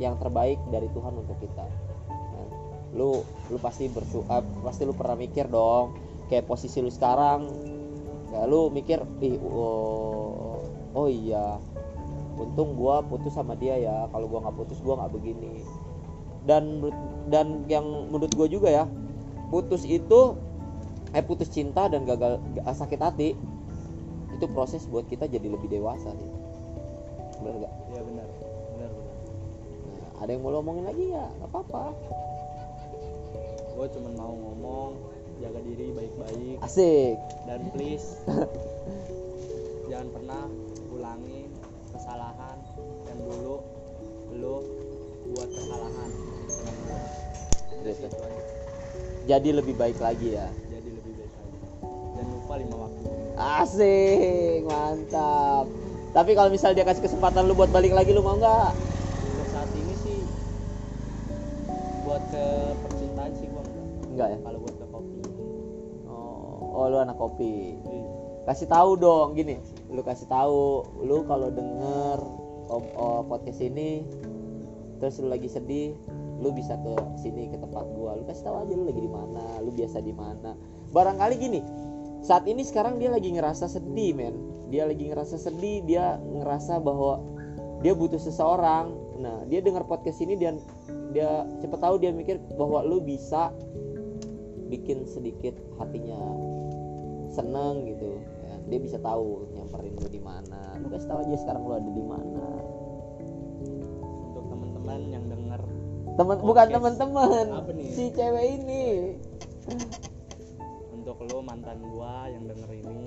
yang 0.00 0.16
terbaik 0.16 0.56
dari 0.72 0.88
Tuhan 0.94 1.12
untuk 1.12 1.36
kita. 1.42 1.66
Nah, 2.08 2.48
lu 2.96 3.20
lu 3.52 3.58
pasti 3.60 3.90
bersu 3.92 4.24
eh, 4.24 4.44
pasti 4.64 4.88
lu 4.88 4.94
pernah 4.96 5.18
mikir 5.18 5.50
dong 5.50 5.92
kayak 6.32 6.48
posisi 6.48 6.80
lu 6.80 6.88
sekarang. 6.88 7.44
Ya 8.32 8.44
lu 8.48 8.72
mikir 8.72 9.04
ih 9.24 9.36
oh, 9.40 10.60
oh 10.92 11.08
iya 11.08 11.56
untung 12.38 12.78
gua 12.78 13.02
putus 13.02 13.34
sama 13.34 13.58
dia 13.58 13.74
ya. 13.76 14.06
Kalau 14.14 14.30
gua 14.30 14.46
nggak 14.46 14.56
putus 14.56 14.78
gua 14.80 15.02
nggak 15.02 15.12
begini. 15.18 15.66
Dan 16.46 16.80
dan 17.28 17.66
yang 17.66 17.84
menurut 18.08 18.32
gua 18.32 18.46
juga 18.48 18.70
ya 18.70 18.86
putus 19.48 19.84
itu 19.88 20.36
eh 21.16 21.24
putus 21.24 21.48
cinta 21.48 21.88
dan 21.88 22.04
gagal 22.04 22.36
ga- 22.52 22.68
sakit 22.68 23.00
hati 23.00 23.28
itu 24.36 24.46
proses 24.52 24.84
buat 24.86 25.08
kita 25.08 25.24
jadi 25.24 25.48
lebih 25.48 25.66
dewasa 25.72 26.12
sih. 26.14 26.30
Bener 27.42 27.64
gak? 27.64 27.72
iya 27.90 28.00
benar. 28.04 28.28
Benar 28.76 28.90
benar. 28.92 29.16
Nah, 29.88 30.10
ada 30.22 30.30
yang 30.30 30.42
mau 30.44 30.52
lo 30.52 30.58
omongin 30.60 30.84
lagi 30.84 31.04
ya? 31.10 31.26
Nggak 31.40 31.50
apa-apa. 31.50 31.84
Gue 33.78 33.86
cuma 33.94 34.10
mau 34.14 34.34
ngomong 34.36 34.90
jaga 35.40 35.60
diri 35.64 35.86
baik-baik. 35.96 36.56
Asik. 36.60 37.16
Dan 37.48 37.60
please 37.72 38.20
jangan 39.90 40.08
pernah 40.12 40.44
ulangi 40.92 41.48
kesalahan 41.92 42.58
yang 43.08 43.18
dulu 43.24 43.56
lo 44.38 44.56
buat 45.32 45.48
kesalahan. 45.48 46.10
Jadi 49.28 49.48
lebih 49.52 49.74
baik 49.76 50.00
lagi 50.00 50.40
ya? 50.40 50.48
Jadi 50.72 50.88
lebih 50.88 51.12
baik 51.20 51.32
lagi. 51.36 51.58
Jangan 52.16 52.32
lupa 52.32 52.54
lima 52.56 52.76
waktu. 52.88 53.06
Asik 53.38 54.60
mantap. 54.64 55.64
Tapi 56.16 56.30
kalau 56.32 56.48
misal 56.48 56.72
dia 56.72 56.88
kasih 56.88 57.04
kesempatan 57.04 57.44
lu 57.44 57.52
buat 57.52 57.68
balik 57.68 57.92
lagi 57.92 58.16
lu 58.16 58.24
mau 58.24 58.40
nggak? 58.40 58.72
Untuk 58.72 59.48
saat 59.52 59.70
ini 59.76 59.94
sih 60.00 60.20
buat 62.08 62.24
ke 62.32 62.44
percintaan 62.88 63.32
sih 63.36 63.46
gua 63.52 63.62
enggak. 63.62 63.86
Enggak 64.08 64.28
ya? 64.32 64.38
Kalau 64.40 64.58
buat 64.64 64.74
ke 64.80 64.86
kopi. 64.88 65.20
Oh, 66.08 66.76
oh 66.80 66.84
lu 66.88 66.96
anak 66.98 67.16
kopi. 67.20 67.76
Iya. 67.84 68.04
kasih 68.48 68.64
tahu 68.64 68.96
dong 68.96 69.36
gini 69.36 69.60
lu 69.98 70.06
kasih 70.06 70.30
tahu 70.30 70.86
lu 71.02 71.26
kalau 71.26 71.50
denger 71.50 72.22
om, 72.70 72.86
oh, 72.94 73.26
podcast 73.26 73.58
ini 73.58 74.06
terus 75.02 75.18
lu 75.18 75.26
lagi 75.26 75.50
sedih 75.50 75.98
lu 76.38 76.54
bisa 76.54 76.78
ke 76.78 76.94
sini 77.18 77.50
ke 77.50 77.58
tempat 77.58 77.82
gua. 77.98 78.14
Lu 78.14 78.22
kasih 78.30 78.46
tahu 78.46 78.62
aja 78.62 78.72
lu 78.78 78.86
lagi 78.86 79.02
di 79.02 79.10
mana 79.10 79.58
lu 79.58 79.74
biasa 79.74 79.98
di 79.98 80.14
mana. 80.14 80.54
Barangkali 80.94 81.34
gini 81.34 81.60
saat 82.22 82.46
ini 82.46 82.62
sekarang 82.62 83.02
dia 83.02 83.10
lagi 83.10 83.34
ngerasa 83.34 83.66
sedih 83.66 84.14
men. 84.14 84.38
Dia 84.70 84.86
lagi 84.86 85.10
ngerasa 85.10 85.34
sedih 85.34 85.82
dia 85.82 86.14
ngerasa 86.22 86.78
bahwa 86.78 87.18
dia 87.82 87.90
butuh 87.90 88.22
seseorang. 88.22 88.94
Nah 89.18 89.42
dia 89.50 89.58
dengar 89.58 89.82
podcast 89.82 90.22
ini 90.22 90.38
dan 90.38 90.62
dia 91.10 91.42
cepet 91.58 91.78
tahu 91.82 91.98
dia 91.98 92.14
mikir 92.14 92.38
bahwa 92.54 92.86
lu 92.86 93.02
bisa 93.02 93.50
bikin 94.70 95.10
sedikit 95.10 95.58
hatinya 95.82 96.22
seneng 97.34 97.82
gitu. 97.90 98.37
Dia 98.68 98.80
bisa 98.80 98.96
tahu 99.00 99.48
nyamperin 99.56 99.96
lu 99.96 100.08
di 100.12 100.20
mana. 100.20 100.76
Lu 100.78 100.86
kasih 100.92 101.08
tahu 101.08 101.18
aja 101.24 101.36
sekarang 101.40 101.62
lu 101.64 101.74
ada 101.74 101.90
di 101.90 102.04
mana. 102.04 102.46
Untuk 104.28 104.44
teman-teman 104.52 105.00
yang 105.08 105.24
denger 105.26 105.60
teman 106.18 106.36
bukan 106.42 106.66
teman-teman 106.66 107.46
si 107.94 108.10
cewek 108.12 108.46
ini. 108.60 109.16
Untuk 110.92 111.16
lo 111.30 111.40
mantan 111.40 111.80
gua 111.94 112.28
yang 112.28 112.44
denger 112.44 112.70
ini 112.74 113.06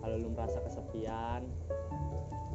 kalau 0.00 0.16
lu 0.18 0.28
merasa 0.34 0.58
kesepian 0.64 1.46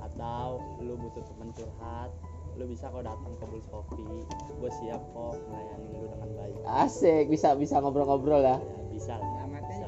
atau 0.01 0.59
lu 0.83 0.97
butuh 0.99 1.23
teman 1.23 1.49
curhat 1.55 2.11
lu 2.59 2.67
bisa 2.67 2.91
kok 2.91 3.03
datang 3.07 3.31
ke 3.39 3.45
Bulls 3.47 3.67
Coffee. 3.71 4.27
Gue 4.59 4.71
siap 4.83 4.99
kok 5.15 5.39
melayani 5.47 5.87
lu 5.95 6.07
dengan 6.11 6.29
baik. 6.35 6.55
Asik 6.67 7.31
bisa 7.31 7.55
bisa 7.55 7.79
ngobrol-ngobrol 7.79 8.43
ya. 8.43 8.59
Ya 8.59 8.83
bisa 8.91 9.13
lah 9.15 9.29
Alamatnya 9.47 9.71
bisa, 9.71 9.87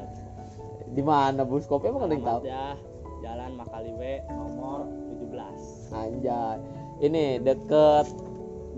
di 0.94 1.02
mana 1.02 1.42
bus? 1.42 1.66
Kopi 1.66 1.90
emang 1.90 2.06
ada 2.06 2.14
yang 2.14 2.24
tahu? 2.24 2.40
ya 2.46 2.78
Jalan 3.20 3.52
Makaliwe 3.58 4.12
nomor 4.30 4.86
17 5.18 5.96
anjay. 5.96 6.58
Ini 7.02 7.42
deket 7.42 8.06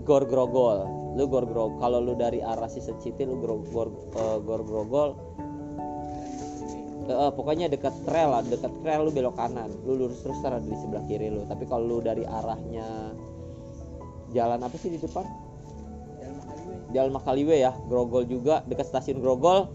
Gor 0.03 0.25
Grogol 0.25 0.97
lu 1.17 1.25
Gor 1.25 1.45
Grogol 1.49 1.81
kalau 1.81 2.01
lu 2.01 2.13
dari 2.13 2.41
arah 2.41 2.69
Sisen 2.69 2.97
City 3.01 3.25
lu 3.25 3.37
Gor 3.41 3.61
Gor, 3.69 3.89
eh, 4.17 4.37
Gor 4.41 4.61
Grogol 4.65 5.09
Eh, 7.07 7.15
eh, 7.15 7.31
pokoknya 7.31 7.71
dekat 7.71 7.95
trail 8.03 8.35
lah, 8.35 8.43
dekat 8.43 8.67
trail 8.83 9.07
lu 9.07 9.11
belok 9.15 9.39
kanan, 9.39 9.71
lu 9.87 9.95
lurus 9.95 10.19
terus 10.19 10.43
ada 10.43 10.59
di 10.59 10.75
sebelah 10.75 11.07
kiri 11.07 11.31
lu. 11.31 11.47
Tapi 11.47 11.63
kalau 11.63 11.87
lu 11.87 11.97
dari 12.03 12.27
arahnya 12.27 13.15
jalan 14.35 14.59
apa 14.59 14.75
sih 14.75 14.91
di 14.91 14.99
depan? 14.99 15.23
Jalan 16.19 16.35
Makaliwe. 16.35 16.75
Jalan 16.91 17.11
Makaliwe 17.15 17.55
ya, 17.63 17.71
Grogol 17.87 18.27
juga. 18.27 18.59
Dekat 18.67 18.91
stasiun 18.91 19.23
Grogol, 19.23 19.71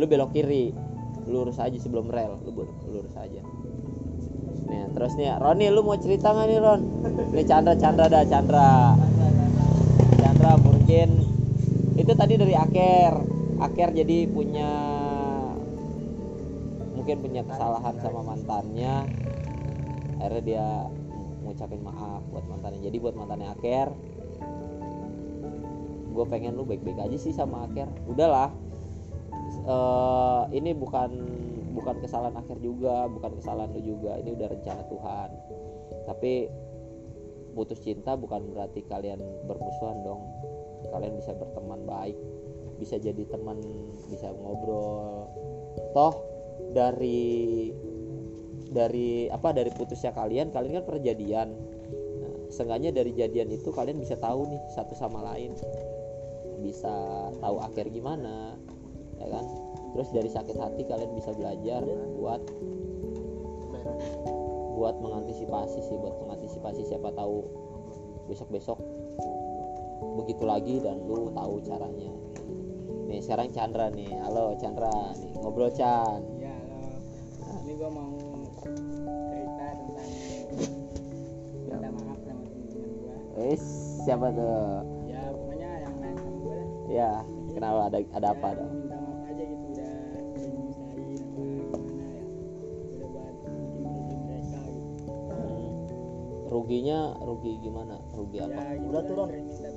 lu 0.00 0.08
belok 0.08 0.32
kiri, 0.32 0.72
lurus 1.28 1.56
aja 1.60 1.76
sebelum 1.80 2.08
rel, 2.12 2.40
lu 2.44 2.64
lurus 2.88 3.14
aja. 3.16 3.42
Nih, 4.64 4.88
terus 4.96 5.12
nih, 5.20 5.36
Roni, 5.36 5.68
lu 5.68 5.84
mau 5.84 5.96
cerita 6.00 6.32
nggak 6.32 6.46
nih 6.48 6.58
Ron? 6.60 6.80
Nih 7.36 7.44
Chandra, 7.44 7.74
Chandra 7.76 8.08
dah, 8.08 8.24
Chandra. 8.24 8.96
Chandra 10.20 10.52
mungkin 10.60 11.08
itu 11.94 12.12
tadi 12.16 12.34
dari 12.40 12.54
Aker. 12.56 13.14
Aker 13.60 13.88
jadi 13.94 14.26
punya 14.28 14.70
mungkin 16.96 17.16
punya 17.20 17.42
kesalahan 17.44 17.94
sama 18.00 18.20
mantannya. 18.24 19.04
Akhirnya 20.18 20.42
dia 20.42 20.66
ngucapin 21.44 21.84
maaf 21.84 22.24
buat 22.32 22.48
mantannya. 22.48 22.80
Jadi 22.80 22.96
buat 22.96 23.14
mantannya 23.14 23.52
Aker, 23.52 23.88
gue 26.14 26.24
pengen 26.30 26.56
lu 26.56 26.64
baik-baik 26.64 26.98
aja 27.04 27.16
sih 27.20 27.36
sama 27.36 27.68
Aker. 27.68 27.86
Udahlah, 28.08 28.48
eh 29.64 30.42
ini 30.52 30.70
bukan 30.76 31.10
bukan 31.74 31.96
kesalahan 32.04 32.36
Aker 32.38 32.58
juga, 32.60 33.08
bukan 33.08 33.40
kesalahan 33.40 33.72
lu 33.74 33.82
juga. 33.82 34.20
Ini 34.20 34.30
udah 34.36 34.48
rencana 34.52 34.82
Tuhan. 34.86 35.30
Tapi 36.04 36.32
putus 37.54 37.80
cinta 37.80 38.18
bukan 38.18 38.50
berarti 38.52 38.84
kalian 38.86 39.20
bermusuhan 39.48 40.04
dong. 40.04 40.22
Kalian 40.92 41.16
bisa 41.16 41.32
berteman 41.32 41.82
baik 41.88 42.18
bisa 42.78 42.98
jadi 42.98 43.22
teman 43.30 43.58
bisa 44.10 44.30
ngobrol. 44.34 45.30
Toh 45.94 46.14
dari 46.74 47.70
dari 48.70 49.30
apa 49.30 49.54
dari 49.54 49.70
putusnya 49.70 50.10
kalian 50.10 50.50
kalian 50.50 50.82
kan 50.82 50.84
pernah 50.86 51.02
jadian. 51.02 51.48
Nah, 52.20 52.34
seenggaknya 52.50 52.90
dari 52.90 53.14
jadian 53.14 53.50
itu 53.54 53.70
kalian 53.70 54.02
bisa 54.02 54.18
tahu 54.18 54.50
nih 54.50 54.60
satu 54.74 54.94
sama 54.98 55.22
lain. 55.34 55.54
Bisa 56.62 56.94
tahu 57.38 57.56
akhir 57.60 57.92
gimana 57.92 58.56
ya 59.18 59.26
kan? 59.30 59.44
Terus 59.94 60.08
dari 60.10 60.30
sakit 60.30 60.56
hati 60.58 60.82
kalian 60.86 61.12
bisa 61.14 61.30
belajar 61.34 61.86
buat 62.18 62.42
buat 64.74 64.96
mengantisipasi 64.98 65.78
sih 65.86 65.96
buat 66.02 66.18
mengantisipasi 66.18 66.82
siapa 66.82 67.14
tahu 67.14 67.46
besok 68.26 68.50
besok 68.50 68.78
begitu 70.18 70.44
lagi 70.44 70.82
dan 70.82 70.98
lu 71.06 71.30
tahu 71.30 71.62
caranya. 71.62 72.12
Nih 73.08 73.20
sekarang 73.22 73.54
Chandra 73.54 73.86
nih. 73.94 74.10
Halo 74.26 74.58
Chandra. 74.58 75.14
Nih 75.20 75.30
ngobrol 75.38 75.70
Chan. 75.70 76.20
Iya, 76.40 76.54
halo. 76.58 77.60
Ini 77.62 77.72
gua 77.78 77.90
mau 77.94 78.10
cerita 79.30 79.66
tentang 79.78 80.10
minta 81.62 81.88
maaf 81.94 82.18
sama 82.26 82.42
teman-teman 82.50 82.90
gua. 82.98 83.16
eh 83.38 83.56
siapa 84.02 84.26
tuh? 84.34 84.82
Ya 85.06 85.22
pokoknya 85.30 85.70
yang 85.86 85.94
main 86.02 86.16
sama 86.18 86.38
gua 86.42 86.58
ya 86.90 87.10
kenapa? 87.54 87.80
Ada 87.88 87.98
ada 88.18 88.28
apa 88.34 88.48
Ya, 88.50 88.58
ada 88.58 88.83
ruginya 96.64 97.12
rugi 97.20 97.60
gimana? 97.60 98.00
Rugi 98.16 98.40
apa? 98.40 98.56
Ya 98.56 98.80
gitu 98.80 98.88
Udah 98.88 99.02
lah, 99.04 99.08
turun. 99.12 99.28
Udah 99.28 99.72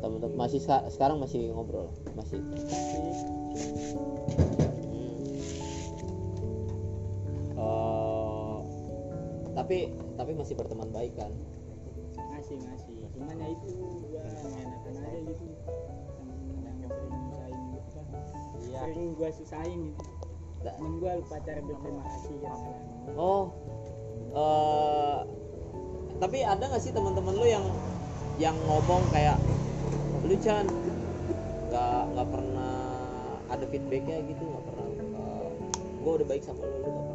teman-teman 0.00 0.32
masih 0.40 0.64
sekarang 0.64 1.20
masih 1.20 1.52
ngobrol? 1.52 1.92
Masih? 2.16 2.40
Sih 2.56 2.72
Hmm. 4.88 5.12
Eh, 7.52 8.58
tapi 9.52 9.92
tapi 10.16 10.32
masih 10.32 10.56
berteman 10.56 10.88
baik 10.88 11.12
kan? 11.20 11.28
Masih 12.32 12.56
masih. 12.64 13.04
Cuman 13.12 13.36
ya 13.36 13.46
itu 13.52 13.68
gua 14.08 14.24
nggak 14.24 14.56
enakan 14.56 14.94
aja 15.04 15.20
gitu. 15.20 15.44
Yang 16.80 16.96
sering 16.96 17.12
nyusahin 17.12 17.60
gitu 17.76 17.88
kan. 17.92 18.06
Iya. 18.56 18.80
Sering 18.88 19.08
gua 19.20 19.28
susahin 19.36 19.80
gitu 19.92 20.11
Gua 21.02 21.12
lupa 21.18 21.36
cara 21.42 21.60
berterima 21.62 22.02
kasih 22.06 22.34
kadang-kadang 22.38 23.18
Oh, 23.18 23.44
eh 24.32 25.18
tapi 26.22 26.38
ada 26.46 26.62
nggak 26.70 26.78
sih 26.78 26.94
teman-teman 26.94 27.34
lu 27.34 27.46
yang 27.50 27.66
yang 28.38 28.54
ngomong 28.62 29.02
kayak 29.10 29.42
lu 30.22 30.38
Chan 30.38 30.70
nggak 31.66 32.02
nggak 32.14 32.28
pernah 32.30 32.78
ada 33.50 33.64
feedbacknya 33.66 34.22
gitu 34.30 34.42
nggak 34.46 34.64
pernah 34.70 34.86
gue 36.02 36.12
udah 36.22 36.26
baik 36.30 36.46
sama 36.46 36.62
lu 36.62 36.78
lu 36.78 36.78
nggak 36.78 36.94
pernah 36.94 37.11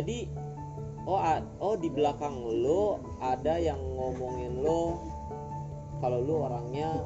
jadi 0.00 0.18
oh 1.04 1.20
oh 1.60 1.74
di 1.76 1.92
belakang 1.92 2.40
lu 2.40 2.96
ada 3.20 3.60
yang 3.60 3.78
ngomongin 3.78 4.64
lu 4.64 4.96
kalau 6.00 6.24
lu 6.24 6.40
orangnya 6.40 6.96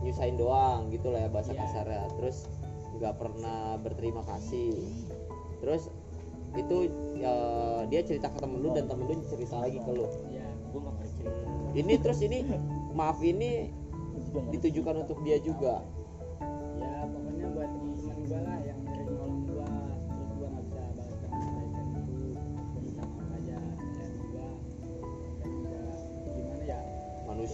nyusahin 0.00 0.40
doang 0.40 0.88
gitu 0.88 1.12
lah 1.12 1.28
ya 1.28 1.30
bahasa 1.30 1.52
Iya. 1.52 1.60
kasarnya. 1.68 2.04
Terus 2.16 2.48
nggak 2.96 3.14
pernah 3.20 3.76
berterima 3.84 4.24
kasih. 4.24 4.72
Terus 5.60 5.92
itu 6.56 6.76
eh, 7.20 7.80
dia 7.92 8.00
cerita 8.02 8.32
ke 8.32 8.40
temen 8.40 8.64
lu 8.64 8.72
dan 8.72 8.88
temen 8.88 9.04
lu 9.04 9.20
cerita 9.28 9.60
lagi 9.60 9.76
ke 9.76 9.90
lu. 9.92 10.08
Ya 10.32 10.48
cerita. 11.20 11.44
Ini 11.76 11.94
terus 12.00 12.18
ini 12.24 12.42
maaf 12.96 13.20
ini 13.20 13.70
ditujukan 14.50 15.06
untuk 15.06 15.20
dia 15.22 15.38
juga 15.38 15.84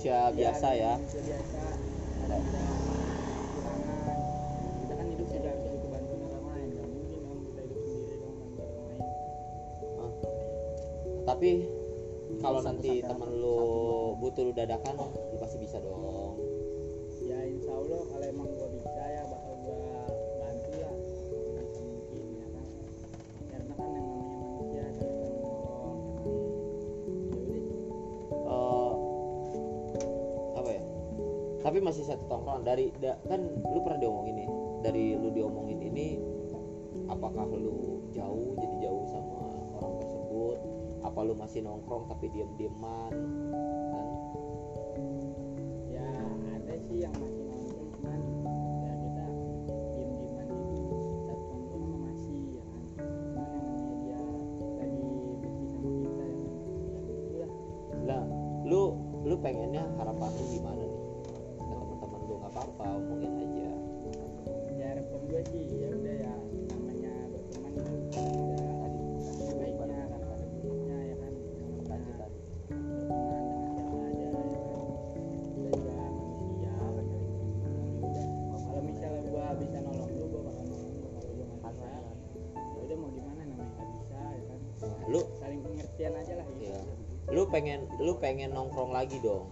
manusia 0.07 0.31
Ya, 0.31 0.31
biasa 0.31 0.69
ya. 0.79 0.93
Biasa 1.03 1.63
ada 2.27 2.39
kita 4.87 4.95
kan 4.95 5.07
hidup 5.11 5.27
juga 5.27 5.49
harus 5.51 5.67
butuh 5.67 5.91
bantuan 5.91 6.21
orang 6.31 6.45
lain 6.47 6.69
nggak 6.75 6.89
mungkin 6.95 7.19
dong 7.27 7.39
kita 7.43 7.61
hidup 7.67 7.83
sendiri 7.87 8.15
dong 8.23 8.35
bantu 8.39 8.63
orang 8.63 8.87
lain. 8.87 9.03
Tapi 11.27 11.51
kalau 12.39 12.61
nanti 12.63 12.93
temen 13.03 13.31
lu 13.35 13.59
butuh 14.23 14.43
lu 14.47 14.53
dadakan 14.55 14.95
lu 15.11 15.37
pasti 15.43 15.59
bisa 15.59 15.83
dong 15.83 16.36
masih 31.97 32.13
satu 32.13 32.29
tongkrongan 32.29 32.61
dari 32.61 32.93
da- 33.01 33.17
kan 33.25 33.41
lu 33.73 33.81
pernah 33.81 33.97
diomongin 34.05 34.37
nih 34.37 34.49
dari 34.85 35.17
lu 35.17 35.33
diomongin 35.33 35.81
ini 35.81 36.21
apakah 37.09 37.49
lu 37.49 38.05
jauh 38.13 38.53
jadi 38.61 38.85
jauh 38.85 39.09
sama 39.09 39.41
orang 39.81 39.97
tersebut? 40.05 40.61
Apa 41.01 41.25
lu 41.25 41.33
masih 41.33 41.65
nongkrong 41.65 42.05
tapi 42.13 42.29
diem 42.29 42.53
dieman 42.61 43.17
kan? 43.97 44.07
Ya 45.89 46.05
ada 46.53 46.77
sih 46.85 47.01
yang 47.01 47.17
masih 47.17 47.49
nonton 47.49 47.89
cuman 47.97 48.21
ya 48.85 48.93
kita 49.01 49.27
diem 49.97 50.13
dieman 50.21 50.47
gitu 50.53 50.97
satu 51.01 51.45
nongkrong 51.49 51.97
masih 52.13 52.61
ya 52.61 52.65
kan? 52.77 52.83
Cuman 52.93 53.49
yang 53.49 53.65
namanya 53.73 53.97
dia? 54.05 54.21
Lagi 54.85 55.01
benci 55.41 55.65
sama 55.73 55.89
kita 55.97 56.25
ya 56.29 56.45
kan? 56.45 56.61
Ya 56.93 57.01
itulah 57.09 57.53
lah 58.05 58.25
lu 58.69 58.83
lu 59.27 59.35
pengennya 59.43 59.83
harapan 59.99 60.31
lu 60.39 60.46
pengen 87.57 87.89
lu 87.97 88.21
pengen 88.21 88.53
nongkrong 88.53 88.93
lagi 88.93 89.17
dong 89.25 89.49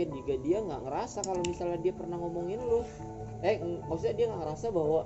kan 0.00 0.08
mungkin 0.08 0.24
juga 0.24 0.34
dia 0.40 0.58
nggak 0.64 0.80
ngerasa 0.88 1.18
kalau 1.28 1.42
misalnya 1.44 1.78
dia 1.84 1.92
pernah 1.92 2.16
ngomongin 2.16 2.56
lu. 2.64 2.80
Eh 3.44 3.60
maksudnya 3.84 4.16
dia 4.16 4.26
nggak 4.32 4.40
ngerasa 4.48 4.66
bahwa 4.72 5.00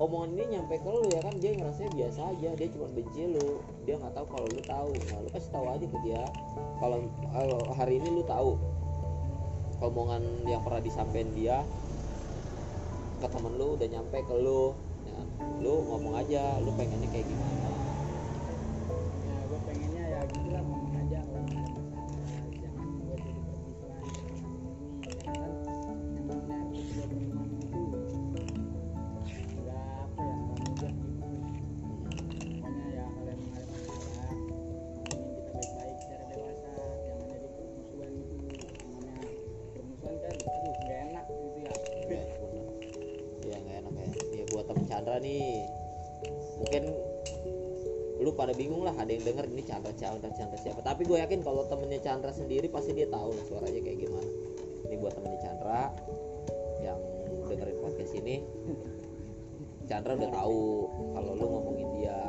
omongan 0.00 0.30
ini 0.40 0.44
nyampe 0.56 0.74
ke 0.80 0.88
lu 0.88 1.04
ya 1.12 1.20
kan? 1.20 1.34
Dia 1.36 1.52
ngerasa 1.52 1.80
biasa 1.92 2.20
aja 2.32 2.48
dia 2.56 2.68
cuma 2.72 2.88
benci 2.96 3.22
lu. 3.28 3.60
Dia 3.84 4.00
nggak 4.00 4.12
tahu 4.16 4.26
kalau 4.32 4.46
lu 4.48 4.62
tahu. 4.64 4.90
Nah 5.12 5.18
lu 5.20 5.28
kasih 5.36 5.52
tahu 5.52 5.66
aja 5.68 5.84
ke 5.84 5.98
dia. 6.08 6.22
Kalau 6.80 6.98
hari 7.76 8.00
ini 8.00 8.08
lu 8.08 8.24
tahu 8.24 8.56
omongan 9.84 10.24
yang 10.48 10.64
pernah 10.64 10.80
disampaikan 10.80 11.28
dia 11.36 11.60
ke 13.20 13.26
temen 13.28 13.52
lu 13.60 13.76
udah 13.76 13.88
nyampe 13.92 14.16
ke 14.16 14.34
lu 14.40 14.72
ya, 15.04 15.18
lu 15.60 15.74
ngomong 15.92 16.16
aja 16.18 16.56
lu 16.64 16.72
pengennya 16.74 17.06
kayak 17.12 17.26
gimana 17.28 17.71
siapa. 50.62 50.80
Tapi 50.80 51.02
gue 51.02 51.18
yakin 51.18 51.42
kalau 51.42 51.66
temennya 51.66 51.98
Chandra 51.98 52.30
sendiri 52.30 52.70
pasti 52.70 52.94
dia 52.94 53.10
tahu 53.10 53.34
suaranya 53.50 53.82
kayak 53.82 53.98
gimana. 54.06 54.30
Ini 54.86 54.94
buat 55.02 55.12
temennya 55.18 55.40
Chandra 55.42 55.90
yang 56.78 56.98
dengerin 57.50 57.78
podcast 57.82 58.12
ini. 58.14 58.46
Chandra 59.90 60.14
udah 60.14 60.30
tahu 60.30 60.62
kalau 61.18 61.30
lu 61.34 61.46
ngomongin 61.50 61.88
dia. 61.98 62.20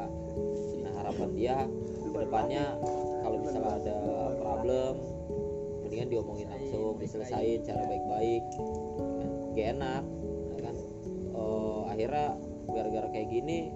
Nah 0.81 0.91
harapan 0.97 1.29
dia 1.37 1.55
ke 2.01 2.17
depannya 2.17 2.63
kalau 3.21 3.37
misalnya 3.39 3.71
ada 3.77 3.97
problem 4.41 4.93
mendingan 5.85 6.09
diomongin 6.09 6.49
langsung 6.49 6.97
diselesain 6.97 7.61
cara 7.61 7.85
baik-baik. 7.85 8.43
Gak 9.53 9.67
enak 9.77 10.03
ya 10.57 10.61
kan? 10.65 10.75
Eh, 11.33 11.81
akhirnya 11.93 12.27
gara-gara 12.73 13.07
kayak 13.13 13.29
gini 13.29 13.69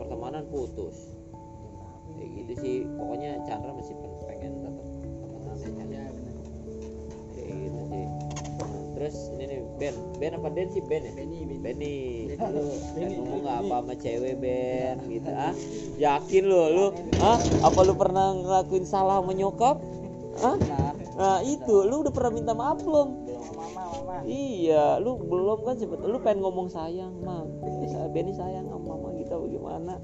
pertemanan 0.00 0.48
putus 0.48 1.17
gitu 2.44 2.52
sih. 2.58 2.76
Pokoknya 2.94 3.30
Chandra 3.44 3.70
masih 3.72 3.94
pen- 3.98 4.20
pengen 4.26 4.52
tetap 4.60 4.74
temenan 4.78 5.56
ya 5.56 5.58
Chan. 5.58 5.86
ya 5.88 6.04
benar 6.12 6.36
kayak 7.34 7.48
gitu 7.54 7.80
sih. 7.88 8.06
Nah, 8.58 8.82
terus 8.98 9.16
ini 9.34 9.44
nih 9.46 9.60
Ben. 9.78 9.94
Ben 10.18 10.32
apa 10.34 10.48
Den 10.50 10.68
sih? 10.70 10.82
Ben 10.82 11.02
ya? 11.06 11.12
Benny 11.14 11.38
Benny. 11.46 11.58
Benny. 11.62 11.96
Lu 12.98 13.06
ngomong 13.22 13.40
nggak 13.46 13.58
apa 13.62 13.74
sama 13.82 13.94
cewek 13.94 14.34
Ben 14.42 14.96
gitu. 15.06 15.30
Ah 15.30 15.54
yakin 15.98 16.42
lu 16.46 16.62
lu? 16.70 16.86
Ah 17.18 17.38
apa 17.62 17.80
lu 17.86 17.94
pernah 17.94 18.34
ngelakuin 18.34 18.86
salah 18.86 19.22
sama 19.22 19.32
nyokap? 19.34 19.78
Ah 20.42 20.58
nah 21.18 21.38
itu. 21.42 21.74
Lu 21.86 22.02
udah 22.06 22.12
pernah 22.14 22.32
minta 22.34 22.52
maaf 22.54 22.78
belum? 22.82 23.26
Mama 23.58 24.22
Iya, 24.26 24.98
lu 25.02 25.18
belum 25.18 25.62
kan? 25.66 25.78
Sebet 25.78 25.98
lu 26.02 26.18
pengen 26.20 26.42
ngomong 26.42 26.68
sayang, 26.68 27.10
Mam. 27.22 27.48
Eh, 27.64 28.08
Benny 28.10 28.34
sayang 28.34 28.66
sama 28.66 28.94
mama 28.94 29.14
gitu 29.16 29.34
bagaimana? 29.34 29.98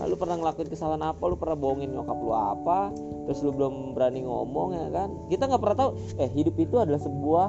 Nah, 0.00 0.08
lu 0.08 0.16
pernah 0.16 0.40
ngelakuin 0.40 0.72
kesalahan 0.72 1.12
apa? 1.12 1.20
Lu 1.28 1.36
pernah 1.36 1.60
bohongin 1.60 1.92
nyokap 1.92 2.16
lu 2.16 2.32
apa? 2.32 2.88
Terus 3.28 3.44
lu 3.44 3.52
belum 3.52 3.92
berani 3.92 4.24
ngomong 4.24 4.72
ya 4.72 4.88
kan? 4.88 5.12
Kita 5.28 5.44
nggak 5.44 5.60
pernah 5.60 5.76
tahu. 5.76 5.90
Eh, 6.16 6.30
hidup 6.32 6.56
itu 6.56 6.80
adalah 6.80 6.96
sebuah 7.04 7.46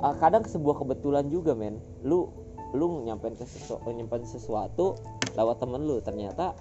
ah, 0.00 0.16
kadang 0.16 0.48
sebuah 0.48 0.80
kebetulan 0.80 1.28
juga, 1.28 1.52
men. 1.52 1.76
Lu 2.00 2.32
lu 2.72 3.04
nyampein 3.04 3.36
ke 3.36 3.44
sesu, 3.44 3.76
nyampein 3.84 4.24
sesuatu 4.24 4.96
lewat 5.36 5.60
temen 5.60 5.84
lu, 5.84 6.00
ternyata 6.00 6.56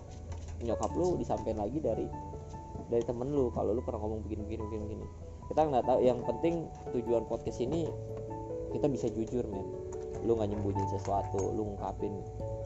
nyokap 0.61 0.91
lu 0.95 1.15
disampaikan 1.15 1.63
lagi 1.63 1.79
dari 1.79 2.05
dari 2.87 3.03
temen 3.03 3.31
lu 3.31 3.49
kalau 3.51 3.73
lu 3.73 3.81
pernah 3.81 3.99
ngomong 4.05 4.21
begini 4.27 4.45
begini 4.45 4.63
begini 4.69 4.83
begini 4.85 5.07
kita 5.51 5.61
nggak 5.65 5.83
tahu 5.85 5.99
yang 6.05 6.19
penting 6.23 6.69
tujuan 6.95 7.23
podcast 7.27 7.59
ini 7.59 7.89
kita 8.71 8.85
bisa 8.85 9.09
jujur 9.11 9.43
men 9.49 9.82
lu 10.23 10.39
nggak 10.39 10.49
nyembunyiin 10.55 10.89
sesuatu 10.91 11.53
lu 11.53 11.73
ngungkapin. 11.73 12.13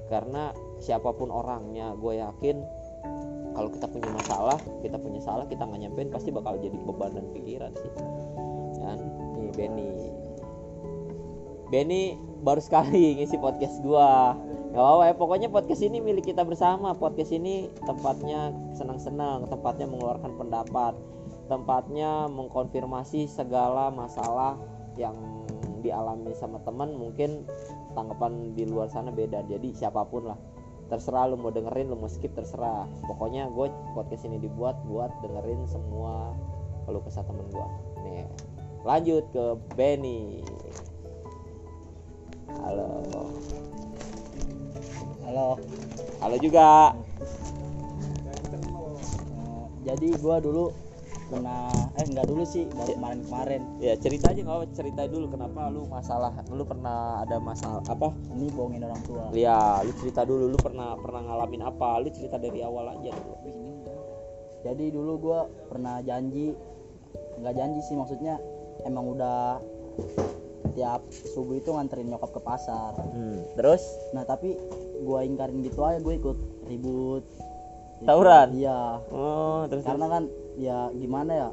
Karena 0.08 0.56
siapa 0.80 1.12
pun 1.14 1.34
orangnya 1.34 1.94
gue 1.98 2.22
yakin 2.22 2.58
kalau 3.58 3.74
kita 3.74 3.90
punya 3.90 4.10
masalah 4.14 4.58
kita 4.86 5.02
punya 5.02 5.18
salah 5.18 5.50
kita 5.50 5.66
nggak 5.66 5.82
nyampein 5.82 6.14
pasti 6.14 6.30
bakal 6.30 6.62
jadi 6.62 6.78
beban 6.78 7.18
dan 7.18 7.26
pikiran 7.34 7.72
sih. 7.74 7.92
Kan? 8.82 9.00
Nih 9.42 9.52
Benny. 9.58 9.92
Benny 11.68 12.04
baru 12.46 12.62
sekali 12.62 13.04
ngisi 13.18 13.38
podcast 13.42 13.82
gua. 13.82 14.38
Gak 14.68 14.84
apa-apa 14.84 15.04
ya 15.10 15.16
pokoknya 15.18 15.48
podcast 15.50 15.82
ini 15.82 15.98
milik 15.98 16.30
kita 16.30 16.46
bersama. 16.46 16.94
Podcast 16.94 17.34
ini 17.34 17.66
tempatnya 17.82 18.54
senang-senang 18.78 19.50
tempatnya 19.50 19.90
mengeluarkan 19.90 20.38
pendapat 20.38 20.94
tempatnya 21.48 22.28
mengkonfirmasi 22.28 23.32
segala 23.32 23.88
masalah 23.90 24.60
yang 25.00 25.16
dialami 25.88 26.36
sama 26.36 26.60
teman 26.68 26.94
mungkin 27.00 27.48
tanggapan 27.96 28.52
di 28.54 28.68
luar 28.68 28.92
sana 28.92 29.10
beda. 29.10 29.48
Jadi 29.48 29.72
siapa 29.72 30.04
pun 30.06 30.28
lah. 30.28 30.40
Terserah 30.88 31.32
lu 31.32 31.36
mau 31.36 31.52
dengerin 31.52 31.92
lu 31.92 32.00
mau 32.00 32.12
skip 32.12 32.32
terserah. 32.36 32.88
Pokoknya 33.08 33.48
gue 33.52 33.72
podcast 33.96 34.28
ini 34.28 34.40
dibuat 34.40 34.80
buat 34.88 35.12
dengerin 35.24 35.68
semua 35.68 36.36
kalau 36.88 37.04
kesah 37.04 37.24
temen 37.28 37.44
gue 37.52 37.68
nih 38.08 38.24
lanjut 38.88 39.28
ke 39.36 39.46
Benny. 39.76 40.40
Halo. 42.64 43.04
Halo. 45.28 45.48
Halo 46.24 46.36
juga. 46.40 46.96
Jadi 49.84 50.16
gua 50.24 50.40
dulu 50.40 50.72
pernah 51.28 51.68
eh 52.00 52.06
enggak 52.08 52.28
dulu 52.28 52.44
sih 52.48 52.64
baru 52.72 52.96
kemarin 52.96 53.20
kemarin. 53.28 53.62
Ya 53.84 53.94
cerita 54.00 54.32
aja 54.32 54.42
nggak 54.42 54.72
cerita 54.74 55.02
dulu 55.12 55.26
kenapa 55.32 55.68
lu 55.68 55.84
masalah 55.92 56.32
lu 56.50 56.64
pernah 56.64 57.22
ada 57.22 57.38
masalah 57.38 57.84
apa? 57.84 58.16
Ini 58.32 58.48
bohongin 58.56 58.84
orang 58.88 59.02
tua. 59.04 59.24
Ya 59.36 59.84
lu 59.84 59.92
cerita 60.00 60.24
dulu 60.24 60.48
lu 60.48 60.58
pernah 60.58 60.96
pernah 60.96 61.22
ngalamin 61.28 61.68
apa? 61.68 62.00
Lu 62.00 62.10
cerita 62.10 62.40
dari 62.40 62.64
awal 62.64 62.96
aja 62.96 63.12
dulu. 63.12 63.36
Jadi 64.64 64.86
dulu 64.92 65.12
gua 65.20 65.40
pernah 65.68 66.00
janji 66.02 66.56
nggak 67.44 67.56
janji 67.56 67.80
sih 67.84 67.96
maksudnya. 68.00 68.40
Emang 68.88 69.12
udah 69.12 69.60
tiap 70.78 71.02
subuh 71.10 71.58
itu 71.58 71.74
nganterin 71.74 72.08
nyokap 72.08 72.32
ke 72.32 72.42
pasar. 72.42 72.94
Hmm, 72.96 73.42
terus? 73.58 73.84
Nah 74.16 74.24
tapi 74.24 74.56
gua 75.04 75.26
ingkarin 75.26 75.66
gitu 75.66 75.82
aja 75.84 76.00
gue 76.00 76.16
ikut 76.18 76.38
ribut. 76.70 77.26
Tawuran? 78.06 78.54
iya. 78.54 79.02
Oh 79.10 79.66
terus. 79.66 79.82
Karena 79.82 80.06
kan 80.06 80.30
ya 80.58 80.90
gimana 80.98 81.32
ya 81.32 81.50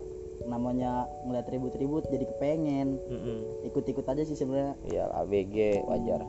namanya 0.50 1.06
ngeliat 1.24 1.46
ribut-ribut 1.48 2.04
jadi 2.10 2.26
kepengen. 2.26 2.98
Mm-mm. 3.08 3.68
ikut-ikut 3.68 4.04
aja 4.04 4.22
sih 4.26 4.36
sebenarnya. 4.36 4.74
Ya 4.90 5.04
ABG 5.22 5.84
wajar. 5.86 6.20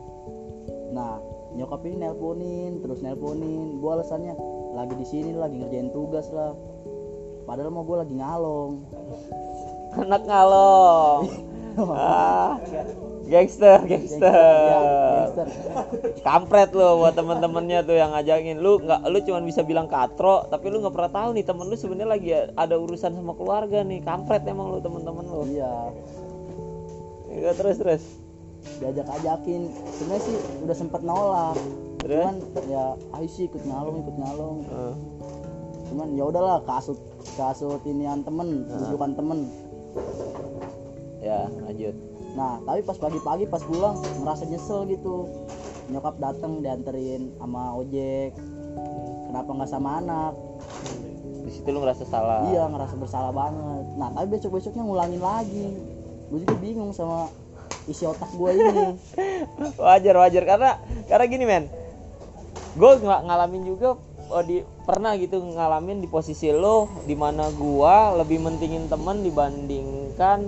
Nah 0.93 1.19
nyokap 1.55 1.83
ini 1.87 2.05
nelponin 2.05 2.83
terus 2.83 3.01
nelponin. 3.01 3.79
Gua 3.81 3.99
alasannya 3.99 4.35
lagi 4.75 4.93
di 4.99 5.05
sini 5.07 5.31
lagi 5.33 5.55
ngerjain 5.59 5.89
tugas 5.95 6.27
lah. 6.35 6.53
Padahal 7.45 7.69
mau 7.69 7.85
gue 7.85 7.97
lagi 8.01 8.15
ngalong. 8.17 8.73
Anak 10.01 10.21
ngalong. 10.27 11.23
Ah, 11.75 12.55
gangster 13.25 13.79
Ya, 13.81 13.89
gangster. 13.89 14.31
gangster. 15.33 15.47
kampret 16.21 16.69
lo 16.77 17.01
buat 17.01 17.13
temen-temennya 17.17 17.79
tuh 17.85 17.97
yang 17.97 18.13
ngajakin. 18.13 18.61
Lu 18.61 18.77
nggak 18.81 19.01
lu 19.09 19.17
cuma 19.25 19.39
bisa 19.41 19.61
bilang 19.65 19.89
katro 19.89 20.45
tapi 20.49 20.69
lu 20.69 20.81
nggak 20.81 20.93
pernah 20.93 21.11
tahu 21.11 21.29
nih 21.37 21.45
temen 21.45 21.65
lu 21.65 21.75
sebenarnya 21.75 22.09
lagi 22.09 22.29
ada 22.53 22.75
urusan 22.77 23.11
sama 23.17 23.33
keluarga 23.33 23.81
nih. 23.81 24.01
Kampret 24.05 24.45
emang 24.45 24.69
lu 24.73 24.79
temen-temen 24.79 25.25
lu. 25.25 25.41
Iya. 25.49 25.73
Ya, 27.35 27.51
terus 27.57 27.77
terus. 27.81 28.03
Diajak 28.81 29.07
ajakin 29.21 29.69
sebenarnya 29.99 30.23
sih 30.25 30.35
udah 30.65 30.75
sempet 30.77 31.01
nolak. 31.05 31.57
Terus? 32.05 32.21
cuman 32.21 32.35
ya 32.69 32.83
ayo 33.17 33.27
sih 33.29 33.49
ikut 33.49 33.65
nyalong 33.65 34.05
ikut 34.05 34.15
nyalong. 34.21 34.57
Eh, 34.69 34.93
cuman 35.89 36.07
ya 36.13 36.23
udahlah 36.29 36.61
kasut 36.69 36.97
kasut 37.33 37.81
inian 37.89 38.21
temen 38.21 38.69
bukan 38.93 39.11
temen. 39.17 39.39
Ya 41.25 41.49
lanjut 41.65 42.14
nah 42.35 42.59
tapi 42.67 42.83
pas 42.83 42.99
pagi-pagi 42.99 43.47
pas 43.47 43.63
pulang 43.63 43.97
ngerasa 44.21 44.43
nyesel 44.47 44.85
gitu. 44.91 45.27
Nyokap 45.89 46.17
datang 46.17 46.59
dianterin 46.59 47.33
sama 47.39 47.73
ojek. 47.77 48.35
Kenapa 49.31 49.49
nggak 49.55 49.69
sama 49.71 49.89
anak? 50.01 50.33
Di 51.45 51.51
situ 51.53 51.67
lu 51.71 51.79
ngerasa 51.81 52.03
salah. 52.09 52.45
Iya 52.49 52.67
ngerasa 52.69 52.95
bersalah 52.99 53.31
banget. 53.31 53.85
Nah 53.95 54.09
tapi 54.11 54.27
besok 54.35 54.57
besoknya 54.59 54.83
ngulangin 54.83 55.21
lagi. 55.21 55.67
Gue 56.33 56.41
juga 56.41 56.57
bingung 56.57 56.89
sama 56.91 57.29
isi 57.85 58.03
otak 58.03 58.33
gue 58.33 58.49
ini. 58.51 58.97
Wajar 59.85 60.15
wajar. 60.19 60.43
Karena 60.43 60.71
karena 61.05 61.25
gini 61.29 61.45
men. 61.45 61.65
Gue 62.75 62.91
nggak 62.99 63.21
ngalamin 63.29 63.63
juga 63.63 63.95
oh, 64.29 64.43
di 64.43 64.61
pernah 64.85 65.13
gitu 65.17 65.41
ngalamin 65.41 66.01
di 66.01 66.07
posisi 66.09 66.49
lo 66.53 66.89
di 67.05 67.13
mana 67.17 67.49
gua 67.53 68.13
lebih 68.21 68.41
mentingin 68.41 68.89
temen 68.89 69.21
dibandingkan 69.25 70.39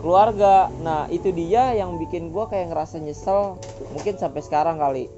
keluarga. 0.00 0.68
Nah 0.82 1.08
itu 1.08 1.32
dia 1.32 1.72
yang 1.76 1.96
bikin 1.96 2.30
gua 2.30 2.46
kayak 2.46 2.72
ngerasa 2.72 3.00
nyesel 3.00 3.60
mungkin 3.92 4.14
sampai 4.16 4.40
sekarang 4.44 4.76
kali. 4.80 5.08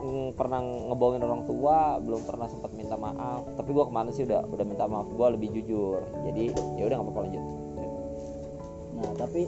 Mm, 0.00 0.32
pernah 0.32 0.64
ngebohongin 0.64 1.20
orang 1.20 1.44
tua 1.44 2.00
belum 2.00 2.24
pernah 2.24 2.48
sempat 2.48 2.72
minta 2.72 2.96
maaf. 2.96 3.44
Tapi 3.58 3.70
gua 3.74 3.84
ke 3.84 3.92
mana 3.92 4.10
sih 4.14 4.24
udah 4.24 4.48
udah 4.48 4.64
minta 4.64 4.84
maaf. 4.88 5.06
Gua 5.12 5.32
lebih 5.34 5.52
jujur. 5.52 6.00
Jadi 6.24 6.54
ya 6.80 6.84
udah 6.88 6.96
nggak 6.98 7.06
apa-apa 7.10 7.20
lanjut. 7.28 7.44
Nah 9.00 9.12
tapi 9.16 9.42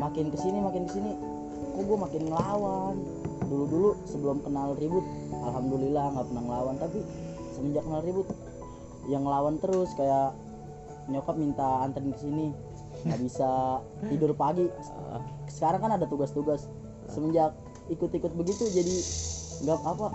makin 0.00 0.32
ke 0.32 0.38
sini 0.40 0.58
makin 0.64 0.88
ke 0.88 0.92
sini 0.96 1.12
kok 1.72 1.84
gue 1.88 1.98
makin 1.98 2.22
ngelawan. 2.28 2.96
Dulu 3.48 3.64
dulu 3.68 3.90
sebelum 4.08 4.40
kenal 4.44 4.76
ribut 4.76 5.04
alhamdulillah 5.32 6.12
nggak 6.16 6.26
pernah 6.28 6.42
ngelawan. 6.44 6.76
Tapi 6.80 6.98
semenjak 7.56 7.84
kenal 7.84 8.02
ribut 8.04 8.28
yang 9.10 9.24
ngelawan 9.26 9.56
terus 9.58 9.90
kayak 9.98 10.36
nyokap 11.10 11.34
minta 11.34 11.82
anterin 11.82 12.14
ke 12.14 12.20
sini 12.22 12.54
nggak 13.02 13.20
bisa 13.20 13.80
tidur 14.06 14.32
pagi. 14.34 14.66
Sekarang 15.46 15.80
kan 15.82 15.92
ada 15.98 16.06
tugas-tugas. 16.06 16.66
Semenjak 17.10 17.52
ikut-ikut 17.90 18.32
begitu 18.32 18.70
jadi 18.70 18.96
nggak 19.62 19.78
apa 19.84 20.06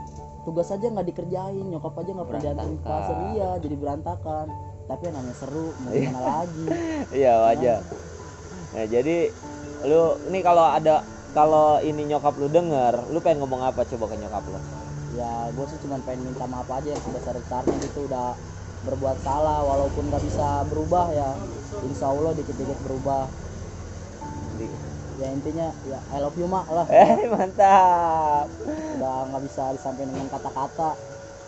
tugas 0.43 0.71
aja 0.71 0.87
nggak 0.87 1.07
dikerjain 1.07 1.65
nyokap 1.67 1.93
aja 1.99 2.09
nggak 2.15 2.27
pernah 2.27 2.43
dianterin 2.43 2.75
ke 2.75 2.79
Berantakan. 2.79 3.03
pasar 3.03 3.17
iya 3.35 3.49
jadi 3.59 3.75
berantakan. 3.75 4.47
Tapi 4.87 5.01
yang 5.03 5.15
namanya 5.19 5.35
seru 5.35 5.65
mau 5.83 5.91
gimana 5.91 6.19
lagi? 6.23 6.65
Iya 7.19 7.33
wajar. 7.43 7.79
Nah 8.71 8.85
jadi 8.87 9.17
lu 9.83 10.01
ini 10.31 10.39
kalau 10.41 10.65
ada 10.65 11.03
kalau 11.35 11.77
ini 11.83 12.07
nyokap 12.07 12.33
lu 12.39 12.47
denger 12.47 13.11
lu 13.11 13.19
pengen 13.19 13.43
ngomong 13.43 13.61
apa 13.67 13.83
coba 13.83 14.05
ke 14.09 14.15
nyokap 14.15 14.43
lu? 14.47 14.59
Ya 15.19 15.51
gue 15.51 15.65
sih 15.67 15.79
cuma 15.83 15.99
pengen 16.07 16.31
minta 16.31 16.47
maaf 16.47 16.69
aja 16.71 16.87
yang 16.87 17.01
sebesar 17.03 17.35
besarnya 17.35 17.75
gitu 17.83 18.07
udah 18.07 18.31
berbuat 18.87 19.17
salah 19.21 19.59
walaupun 19.67 20.07
nggak 20.07 20.23
bisa 20.23 20.63
berubah 20.71 21.11
ya. 21.11 21.35
Insya 21.83 22.07
Allah 22.07 22.31
dikit-dikit 22.33 22.79
berubah. 22.87 23.27
Ya 25.17 25.33
intinya 25.33 25.73
ya 25.89 25.99
I 26.13 26.17
love 26.21 26.37
you 26.37 26.47
mak 26.47 26.69
lah. 26.69 26.85
Eh 26.93 27.27
mantap. 27.27 28.47
Udah 28.97 29.27
nggak 29.33 29.43
bisa 29.43 29.63
disampaikan 29.75 30.13
dengan 30.13 30.29
kata-kata. 30.31 30.95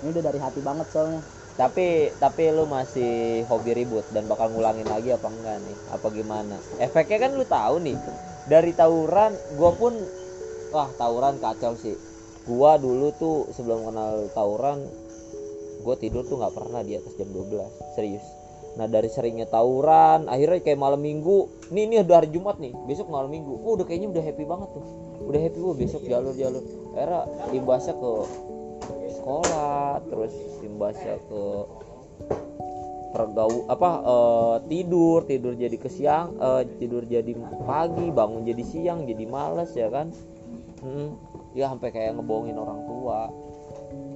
Ini 0.04 0.08
udah 0.16 0.24
dari 0.26 0.40
hati 0.42 0.60
banget 0.60 0.88
soalnya. 0.92 1.22
Tapi 1.60 2.16
tapi 2.16 2.56
lu 2.56 2.64
masih 2.66 3.44
hobi 3.52 3.76
ribut 3.76 4.08
dan 4.16 4.24
bakal 4.32 4.48
ngulangin 4.48 4.88
lagi 4.88 5.12
apa 5.12 5.28
enggak 5.28 5.60
nih? 5.60 5.78
Apa 5.92 6.08
gimana? 6.08 6.56
Efeknya 6.80 7.28
kan 7.28 7.32
lu 7.36 7.44
tahu 7.44 7.76
nih. 7.84 8.00
Dari 8.48 8.72
tawuran 8.72 9.36
gua 9.60 9.72
pun 9.76 9.94
wah 10.72 10.88
tawuran 10.96 11.36
kacau 11.38 11.76
sih. 11.76 12.00
Gua 12.48 12.80
dulu 12.80 13.12
tuh 13.20 13.52
sebelum 13.52 13.86
kenal 13.86 14.32
tawuran 14.32 14.88
gua 15.82 15.96
tidur 15.96 16.24
tuh 16.28 16.40
nggak 16.40 16.54
pernah 16.56 16.82
di 16.84 16.96
atas 17.00 17.14
jam 17.16 17.30
12 17.32 17.96
serius. 17.96 18.26
Nah 18.78 18.86
dari 18.86 19.10
seringnya 19.10 19.50
tawuran 19.50 20.30
akhirnya 20.30 20.62
kayak 20.62 20.80
malam 20.80 21.02
minggu. 21.02 21.70
Nih 21.74 21.90
ini 21.90 21.96
udah 22.04 22.22
hari 22.22 22.30
Jumat 22.32 22.62
nih 22.62 22.74
besok 22.86 23.10
malam 23.10 23.32
minggu. 23.32 23.54
Oh 23.66 23.76
udah 23.80 23.86
kayaknya 23.88 24.14
udah 24.14 24.24
happy 24.24 24.44
banget 24.46 24.70
tuh. 24.76 24.86
Udah 25.26 25.40
happy 25.42 25.60
oh 25.60 25.76
besok 25.76 26.02
jalur 26.06 26.34
jalur 26.38 26.64
akhirnya 26.96 27.22
imbasnya 27.54 27.94
ke 27.96 28.12
sekolah 29.20 30.02
terus 30.10 30.34
imbasnya 30.66 31.16
ke 31.30 31.44
pergau 33.10 33.66
apa 33.66 33.90
eh, 34.06 34.56
tidur 34.70 35.26
tidur 35.26 35.54
jadi 35.58 35.78
ke 35.78 35.90
siang 35.90 36.38
eh, 36.38 36.64
tidur 36.78 37.06
jadi 37.06 37.34
pagi 37.66 38.14
bangun 38.14 38.46
jadi 38.46 38.64
siang 38.66 39.06
jadi 39.06 39.26
males 39.26 39.74
ya 39.74 39.90
kan? 39.90 40.14
Hmm, 40.80 41.20
ya 41.52 41.68
sampai 41.68 41.92
kayak 41.92 42.16
ngebohongin 42.16 42.56
orang 42.56 42.80
tua. 42.88 43.28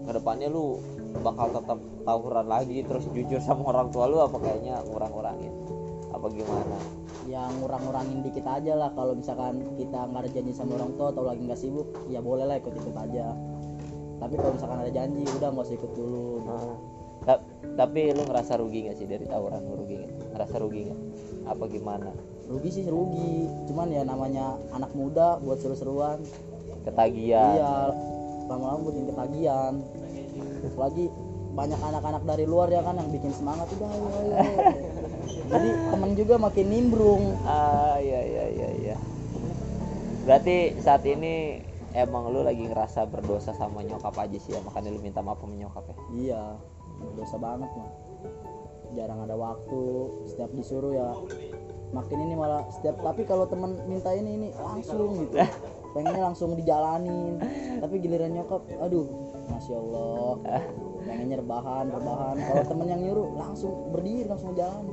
Ke 0.04 0.12
depannya 0.15 0.47
lu 0.47 0.80
bakal 1.21 1.47
tetap 1.54 1.80
tawuran 2.04 2.47
lagi 2.49 2.82
terus 2.82 3.06
jujur 3.13 3.39
sama 3.43 3.69
orang 3.69 3.93
tua 3.93 4.10
lu 4.10 4.17
apa 4.23 4.38
kayaknya 4.41 4.82
ngurang-ngurangin? 4.89 5.54
Apa 6.10 6.26
gimana? 6.34 6.78
Yang 7.30 7.52
ngurang-ngurangin 7.62 8.19
dikit 8.26 8.45
aja 8.49 8.73
lah. 8.73 8.89
Kalau 8.97 9.13
misalkan 9.13 9.78
kita 9.78 10.10
nggak 10.10 10.21
ada 10.26 10.30
janji 10.34 10.54
sama 10.56 10.82
orang 10.82 10.91
tua 10.97 11.13
atau 11.13 11.23
lagi 11.26 11.41
nggak 11.45 11.60
sibuk 11.60 11.88
ya 12.10 12.19
boleh 12.23 12.45
lah 12.49 12.58
ikut-ikut 12.58 12.95
aja. 12.97 13.34
Tapi 14.17 14.34
kalau 14.39 14.54
misalkan 14.56 14.80
ada 14.82 14.91
janji 14.91 15.23
udah 15.28 15.49
nggak 15.54 15.65
usah 15.67 15.76
ikut 15.78 15.91
dulu. 15.93 16.28
Nah, 16.47 16.73
ta- 17.28 17.43
tapi 17.73 18.13
lu 18.13 18.23
ngerasa 18.23 18.54
rugi 18.62 18.88
gak 18.88 18.97
sih 19.02 19.08
dari 19.10 19.26
tawuran 19.26 19.62
lu? 19.65 19.73
Rugi 19.84 19.95
gak? 20.06 20.12
ngerasa 20.34 20.56
rugi 20.62 20.82
gak? 20.89 20.99
apa 21.43 21.63
gimana? 21.67 22.12
Rugi 22.47 22.69
sih 22.71 22.86
rugi. 22.88 23.49
Cuman 23.67 23.91
ya 23.91 24.08
namanya 24.08 24.56
anak 24.71 24.95
muda 24.95 25.41
buat 25.43 25.60
seru-seruan. 25.60 26.23
Ketagihan. 26.84 27.56
Iya 27.58 27.73
lama-lama 28.47 28.91
bikin 28.91 29.06
ketagihan 29.12 29.73
lagi 30.80 31.12
banyak 31.54 31.78
anak-anak 31.78 32.23
dari 32.26 32.45
luar 32.49 32.71
ya 32.73 32.82
kan 32.82 32.97
yang 32.97 33.10
bikin 33.13 33.32
semangat. 33.36 33.69
Udah 33.78 33.89
ayo 33.91 34.08
ayo. 34.10 34.34
Jadi 35.54 35.69
temen 35.91 36.12
juga 36.17 36.36
makin 36.41 36.67
nimbrung. 36.71 37.23
Ah 37.45 37.99
iya 38.02 38.21
iya 38.26 38.45
iya 38.49 38.69
iya. 38.80 38.95
Berarti 40.23 40.80
saat 40.82 41.04
ini 41.06 41.62
emang 41.93 42.34
lu 42.34 42.41
lagi 42.41 42.65
ngerasa 42.65 43.06
berdosa 43.06 43.54
sama 43.54 43.86
nyokap 43.86 44.17
aja 44.17 44.38
sih 44.41 44.58
ya? 44.58 44.62
Makanya 44.65 44.89
lu 44.89 44.99
minta 45.04 45.21
maaf 45.21 45.43
sama 45.43 45.54
nyokap 45.54 45.84
ya? 45.91 45.95
Iya 46.13 46.43
dosa 47.13 47.36
banget 47.36 47.67
mah 47.76 47.91
jarang 48.93 49.26
ada 49.26 49.36
waktu 49.36 49.82
setiap 50.30 50.54
disuruh 50.54 50.93
ya 50.93 51.17
makin 51.91 52.30
ini 52.30 52.34
malah 52.38 52.63
setiap 52.69 53.02
tapi 53.02 53.26
kalau 53.26 53.49
temen 53.49 53.76
minta 53.89 54.13
ini 54.13 54.38
ini 54.38 54.47
langsung 54.58 55.17
gitu. 55.21 55.38
Pengennya 55.93 56.26
langsung 56.26 56.58
dijalanin. 56.58 57.38
Tapi 57.78 58.02
giliran 58.02 58.34
nyokap 58.34 58.65
aduh 58.82 59.06
masya 59.49 59.75
allah. 59.79 60.32
Pengennya 61.03 61.38
rebahan 61.43 61.86
rebahan 61.91 62.36
kalau 62.39 62.63
temen 62.63 62.88
yang 62.88 63.01
nyuruh 63.03 63.29
langsung 63.36 63.91
berdiri 63.91 64.27
langsung 64.27 64.56
jalan. 64.56 64.86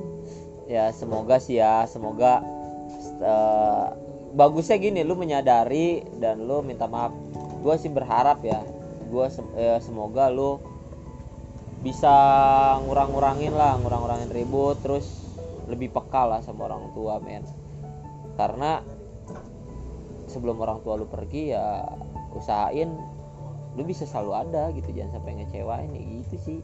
Ya 0.67 0.91
semoga 0.91 1.39
sih 1.39 1.59
ya. 1.59 1.87
Semoga 1.87 2.43
eh, 3.19 3.85
bagusnya 4.35 4.77
gini 4.79 5.03
lu 5.03 5.15
menyadari 5.15 6.03
dan 6.19 6.43
lu 6.43 6.63
minta 6.63 6.87
maaf. 6.87 7.15
Gue 7.63 7.75
sih 7.79 7.91
berharap 7.91 8.43
ya. 8.43 8.63
Gue 9.11 9.27
semoga 9.83 10.31
lu 10.31 10.59
bisa 11.81 12.13
ngurang-ngurangin 12.85 13.57
lah 13.57 13.73
ngurang-ngurangin 13.81 14.29
ribut 14.29 14.77
terus 14.85 15.33
lebih 15.65 15.89
peka 15.89 16.29
lah 16.29 16.39
sama 16.45 16.69
orang 16.69 16.93
tua 16.93 17.17
men. 17.19 17.43
Karena 18.37 18.79
sebelum 20.31 20.63
orang 20.63 20.79
tua 20.79 20.95
lu 20.95 21.09
pergi 21.11 21.51
ya 21.51 21.83
usahain 22.31 22.95
lu 23.79 23.87
bisa 23.87 24.03
selalu 24.03 24.31
ada 24.35 24.63
gitu 24.75 24.91
jangan 24.91 25.19
sampai 25.19 25.31
ngecewain 25.39 25.89
ya 25.95 26.01
gitu 26.01 26.35
sih. 26.43 26.59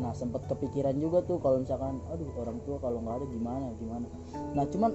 Nah 0.00 0.12
sempet 0.12 0.44
kepikiran 0.50 0.98
juga 0.98 1.22
tuh 1.24 1.40
kalau 1.40 1.62
misalkan 1.62 2.02
aduh 2.10 2.28
orang 2.36 2.58
tua 2.66 2.76
kalau 2.82 3.00
nggak 3.00 3.16
ada 3.22 3.26
gimana 3.30 3.66
gimana? 3.80 4.06
Nah 4.52 4.64
cuman 4.68 4.90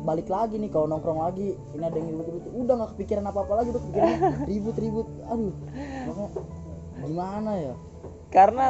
balik 0.00 0.32
lagi 0.32 0.56
nih 0.56 0.72
kalau 0.72 0.88
nongkrong 0.88 1.20
lagi 1.20 1.52
ini 1.76 1.84
ada 1.84 1.96
yang 2.00 2.16
ribut-ribut 2.16 2.44
udah 2.56 2.74
nggak 2.80 2.90
kepikiran 2.96 3.24
apa 3.28 3.38
apa 3.44 3.52
lagi 3.60 3.70
kepikiran 3.76 4.10
ribut-ribut. 4.50 5.08
Aduh 5.28 5.54
makanya 6.08 6.30
gimana 7.04 7.52
ya? 7.58 7.74
Karena 8.30 8.66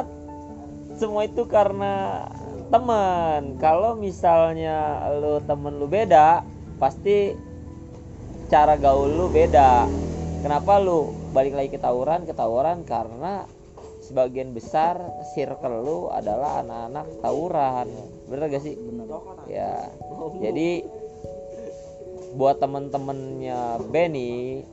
semua 0.99 1.23
itu 1.23 1.47
karena 1.47 2.27
teman 2.67 3.55
kalau 3.59 3.95
misalnya 3.95 5.07
lu 5.19 5.39
temen 5.43 5.79
lu 5.79 5.87
beda 5.87 6.43
pasti 6.75 7.37
cara 8.51 8.75
gaul 8.75 9.07
lu 9.07 9.31
beda. 9.31 9.87
Kenapa 10.41 10.81
lu 10.81 11.20
balik 11.31 11.55
lagi 11.55 11.69
ke 11.71 11.79
tawuran 11.79 12.27
ke 12.27 12.35
tawuran 12.35 12.83
karena 12.83 13.47
sebagian 14.03 14.51
besar 14.51 14.99
circle 15.31 15.79
lu 15.79 15.99
adalah 16.11 16.59
anak-anak 16.59 17.07
tawuran. 17.23 17.87
Bener 18.27 18.51
gak 18.51 18.63
sih? 18.67 18.75
Bener. 18.75 19.07
Ya. 19.47 19.87
Jadi 20.43 20.83
buat 22.35 22.59
temen-temennya 22.59 23.79
Benny 23.91 24.63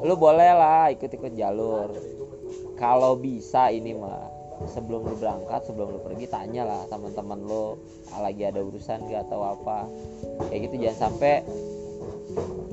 lu 0.00 0.14
boleh 0.16 0.50
lah 0.56 0.88
ikut-ikut 0.96 1.36
jalur. 1.36 1.92
Kalau 2.80 3.14
bisa 3.20 3.68
ini 3.68 3.92
mah 3.92 4.32
sebelum 4.72 5.04
lu 5.04 5.14
berangkat 5.20 5.68
sebelum 5.68 5.92
lu 5.92 6.00
pergi 6.00 6.26
tanya 6.32 6.64
lah 6.64 6.82
teman-teman 6.88 7.38
lu 7.44 7.76
ah, 8.14 8.20
lagi 8.24 8.48
ada 8.48 8.64
urusan 8.64 9.04
gak? 9.12 9.28
atau 9.28 9.44
apa. 9.44 9.84
Kayak 10.48 10.72
gitu 10.72 10.88
jangan 10.88 10.98
sampai 11.12 11.44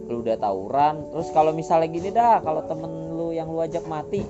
lu 0.10 0.26
udah 0.26 0.36
tawuran. 0.41 1.13
Terus 1.13 1.30
kalau 1.32 1.54
misalnya 1.54 1.88
gini 1.88 2.10
dah 2.10 2.41
kalau 2.41 2.65
temen 2.65 3.13
lu 3.13 3.30
yang 3.32 3.48
lu 3.48 3.62
ajak 3.62 3.86
mati 3.86 4.26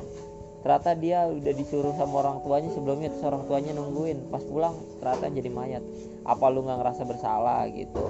ternyata 0.60 0.92
dia 0.92 1.24
udah 1.24 1.54
disuruh 1.56 1.96
sama 1.96 2.20
orang 2.20 2.44
tuanya 2.44 2.68
sebelumnya 2.76 3.08
terus 3.16 3.24
orang 3.24 3.44
tuanya 3.48 3.72
nungguin. 3.74 4.28
Pas 4.28 4.44
pulang 4.44 4.76
ternyata 5.00 5.26
jadi 5.32 5.50
mayat. 5.50 5.84
Apa 6.28 6.52
lu 6.52 6.68
nggak 6.68 6.78
ngerasa 6.84 7.02
bersalah 7.08 7.64
gitu? 7.72 8.04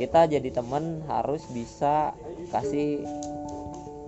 Kita 0.00 0.24
jadi 0.24 0.48
temen 0.48 1.04
harus 1.04 1.44
bisa 1.52 2.16
kasih 2.48 3.04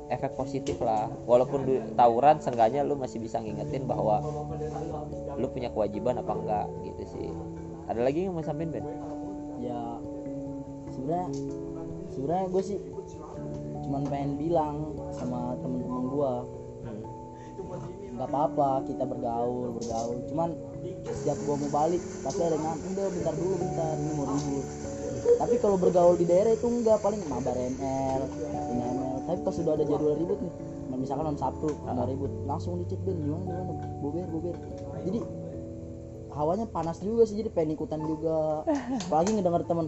efek 0.09 0.33
positif 0.33 0.81
lah. 0.81 1.13
Walaupun 1.29 1.93
tawuran 1.93 2.41
seenggaknya 2.41 2.83
lu 2.89 2.97
masih 2.97 3.21
bisa 3.21 3.37
ngingetin 3.39 3.85
bahwa 3.85 4.25
lu 5.37 5.47
punya 5.53 5.69
kewajiban 5.69 6.17
apa 6.17 6.33
enggak 6.33 6.67
gitu 6.89 7.05
sih. 7.15 7.29
Ada 7.85 8.01
lagi 8.01 8.25
yang 8.25 8.33
mau 8.33 8.41
sampein 8.41 8.73
Ben? 8.73 8.89
ya 9.65 9.81
sebenarnya 10.93 11.29
sebenarnya 12.13 12.47
gue 12.53 12.63
sih 12.63 12.79
cuman 13.85 14.03
pengen 14.09 14.33
bilang 14.41 14.97
sama 15.13 15.55
temen-temen 15.61 16.05
gue 16.09 16.33
nggak 18.15 18.31
apa-apa 18.31 18.87
kita 18.87 19.05
bergaul 19.05 19.75
bergaul. 19.75 20.19
Cuman 20.31 20.55
setiap 21.03 21.39
gue 21.39 21.55
mau 21.67 21.71
balik 21.71 22.03
pasti 22.23 22.41
ada 22.47 22.55
yang 22.55 22.79
udah 22.79 23.07
bentar 23.11 23.35
dulu 23.35 23.55
bentar 23.59 23.95
ini 23.99 24.13
mau 24.15 24.27
ribut. 24.31 24.67
Tapi 25.35 25.55
kalau 25.59 25.77
bergaul 25.77 26.15
di 26.15 26.27
daerah 26.29 26.53
itu 26.55 26.67
enggak 26.69 27.03
paling 27.03 27.21
mabar 27.27 27.57
ML 27.59 28.23
ini 28.71 28.83
ML 28.85 29.19
tapi 29.25 29.39
pas 29.41 29.55
sudah 29.57 29.73
ada 29.73 29.85
jadwal 29.89 30.15
ribut 30.21 30.37
nih 30.37 30.53
nah, 30.93 30.97
misalkan 31.01 31.33
on 31.33 31.39
Sabtu 31.41 31.73
mau 31.81 32.05
ribut 32.05 32.29
langsung 32.45 32.77
dicek 32.77 33.01
Ben 33.09 33.17
gimana 33.17 33.41
gimana 33.41 33.73
bober 34.05 34.25
bober 34.29 34.55
jadi 35.01 35.21
hawanya 36.35 36.67
panas 36.69 36.99
juga 37.01 37.23
sih 37.25 37.39
jadi 37.39 37.51
pengen 37.55 37.79
ikutan 37.79 38.03
juga. 38.03 38.67
Apalagi 39.07 39.39
ngedenger 39.39 39.65
temen 39.71 39.87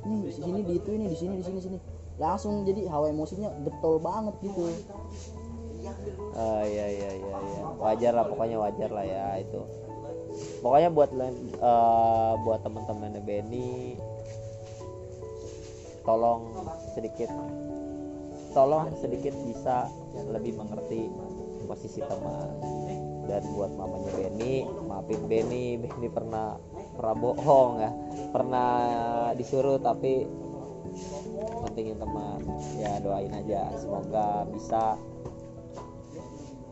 nih 0.00 0.20
di 0.24 0.32
sini 0.32 0.60
di 0.64 0.72
itu 0.80 0.90
ini 0.96 1.12
di 1.12 1.16
sini 1.18 1.34
di 1.36 1.44
sini 1.44 1.58
sini 1.60 1.78
langsung 2.20 2.68
jadi 2.68 2.86
hawa 2.92 3.08
emosinya 3.08 3.48
getol 3.64 3.96
banget 3.98 4.36
gitu 4.44 4.68
Oh 6.36 6.60
iya 6.60 6.86
iya 6.92 7.10
iya 7.16 7.36
iya. 7.40 7.62
Wajar 7.80 8.12
lah 8.12 8.28
pokoknya 8.28 8.60
wajar 8.60 8.92
lah 8.92 9.00
ya 9.00 9.40
itu. 9.40 9.64
Pokoknya 10.60 10.92
buat 10.92 11.08
eh, 11.16 12.32
buat 12.44 12.60
teman-teman 12.60 13.16
Benny 13.24 13.96
tolong 16.04 16.52
sedikit 16.96 17.28
tolong 18.56 18.90
sedikit 18.98 19.36
bisa 19.46 19.86
lebih 20.32 20.58
mengerti 20.58 21.06
posisi 21.68 22.02
teman 22.02 22.50
dan 23.30 23.46
buat 23.54 23.70
mamanya 23.78 24.10
Benny 24.16 24.66
maafin 24.90 25.22
Benny 25.30 25.78
Benny 25.78 26.08
pernah 26.10 26.58
pernah 26.98 27.14
bohong 27.14 27.72
ya 27.78 27.90
pernah 28.34 28.70
disuruh 29.38 29.78
tapi 29.78 30.26
pentingin 31.66 31.96
teman 31.96 32.40
ya 32.76 32.98
doain 33.00 33.32
aja 33.32 33.72
semoga 33.78 34.44
bisa 34.52 34.96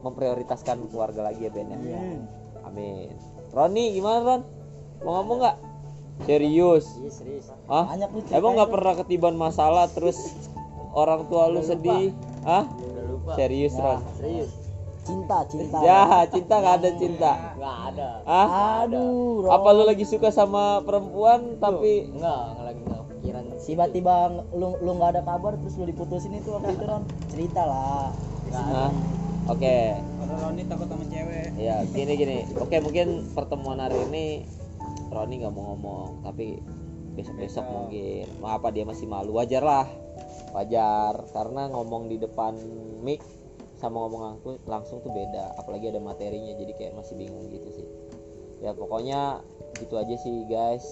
memprioritaskan 0.03 0.89
keluarga 0.91 1.31
lagi 1.31 1.47
ya 1.47 1.51
Ben 1.51 1.71
ya. 1.71 2.01
Amin. 2.67 3.15
Roni 3.51 3.97
gimana 3.97 4.19
Ron? 4.23 4.43
Mau 5.03 5.13
ngomong 5.23 5.39
nggak? 5.43 5.57
Serius? 6.27 6.87
Iya 6.99 7.11
serius. 7.15 7.47
Hah? 7.71 7.87
banyak 7.95 8.11
nih 8.11 8.23
Emang 8.35 8.53
nggak 8.59 8.71
pernah 8.71 8.95
ketiban 8.99 9.35
masalah 9.39 9.87
terus 9.91 10.19
orang 10.93 11.27
tua 11.31 11.51
lu 11.51 11.63
sedih? 11.63 12.15
Lupa. 13.09 13.33
Serius 13.39 13.75
Ron? 13.79 14.01
Serius. 14.19 14.53
cinta 15.09 15.41
cinta 15.49 15.81
Ya 15.81 16.29
cinta 16.29 16.55
nggak 16.61 16.75
ada 16.85 16.91
cinta. 17.01 17.33
Nggak 17.57 17.77
ada. 17.95 18.09
Hah? 18.29 18.49
aduh 18.85 19.49
Ron. 19.49 19.51
Apa 19.51 19.69
lu 19.73 19.83
lagi 19.89 20.05
suka 20.05 20.29
sama 20.29 20.85
perempuan 20.85 21.57
tapi 21.57 22.13
Enggak, 22.13 22.55
enggak 22.55 22.65
lagi 22.69 22.81
enggak 22.85 22.98
pikiran. 23.29 23.45
tiba-tiba 23.61 24.15
lu 24.57 24.81
lu 24.81 24.91
nggak 24.97 25.21
ada 25.21 25.23
kabar 25.23 25.61
terus 25.61 25.77
lu 25.77 25.85
diputusin 25.85 26.33
itu 26.33 26.57
waktu 26.57 26.73
itu 26.73 26.85
Ron 26.89 27.05
cerita 27.29 27.63
lah 27.69 28.09
Hah? 28.53 28.93
Oke. 29.49 29.97
Kalau 29.97 30.37
Roni 30.45 30.63
takut 30.69 30.89
sama 30.93 31.05
cewek. 31.09 31.57
Ya 31.57 31.81
gini 31.89 32.13
gini. 32.17 32.39
Oke 32.61 32.81
mungkin 32.85 33.33
pertemuan 33.33 33.81
hari 33.81 33.97
ini 34.09 34.45
Roni 35.09 35.41
nggak 35.41 35.53
mau 35.57 35.73
ngomong 35.73 36.25
tapi 36.25 36.61
besok 37.17 37.37
besok 37.41 37.65
mungkin. 37.65 38.29
Mau 38.41 38.53
apa 38.53 38.69
dia 38.73 38.85
masih 38.85 39.09
malu 39.09 39.37
wajar 39.37 39.65
lah. 39.65 39.89
Wajar 40.53 41.29
karena 41.33 41.69
ngomong 41.73 42.13
di 42.13 42.21
depan 42.21 42.57
mic 43.01 43.25
sama 43.81 44.05
ngomong 44.05 44.23
langsung 44.37 44.55
langsung 44.69 44.97
tuh 45.01 45.13
beda. 45.13 45.57
Apalagi 45.61 45.93
ada 45.93 46.01
materinya 46.01 46.53
jadi 46.57 46.73
kayak 46.77 46.93
masih 46.97 47.17
bingung 47.17 47.49
gitu 47.49 47.69
sih. 47.73 47.87
Ya 48.61 48.77
pokoknya 48.77 49.41
gitu 49.81 49.97
aja 49.97 50.13
sih 50.21 50.45
guys. 50.45 50.85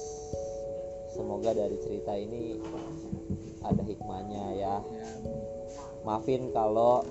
Semoga 1.17 1.57
dari 1.57 1.81
cerita 1.81 2.13
ini 2.13 2.61
ada 3.65 3.81
hikmahnya 3.81 4.45
ya. 4.61 4.75
Maafin 6.05 6.53
kalau 6.53 7.03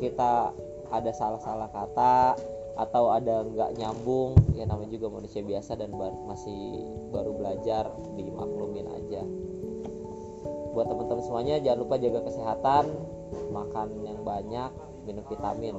kita 0.00 0.56
ada 0.88 1.12
salah-salah 1.12 1.68
kata 1.68 2.34
atau 2.80 3.12
ada 3.12 3.44
nggak 3.44 3.76
nyambung. 3.76 4.34
Ya 4.56 4.64
namanya 4.64 4.90
juga 4.96 5.12
manusia 5.12 5.44
biasa 5.44 5.76
dan 5.76 5.92
bar- 5.92 6.16
masih 6.24 6.88
baru 7.12 7.36
belajar 7.36 7.92
dimaklumin 8.16 8.88
aja. 8.88 9.22
Buat 10.72 10.88
teman-teman 10.88 11.22
semuanya 11.22 11.60
jangan 11.60 11.78
lupa 11.84 12.00
jaga 12.00 12.24
kesehatan 12.24 12.84
makan 13.52 13.88
yang 14.02 14.18
banyak 14.24 14.70
minum 15.04 15.22
vitamin 15.28 15.76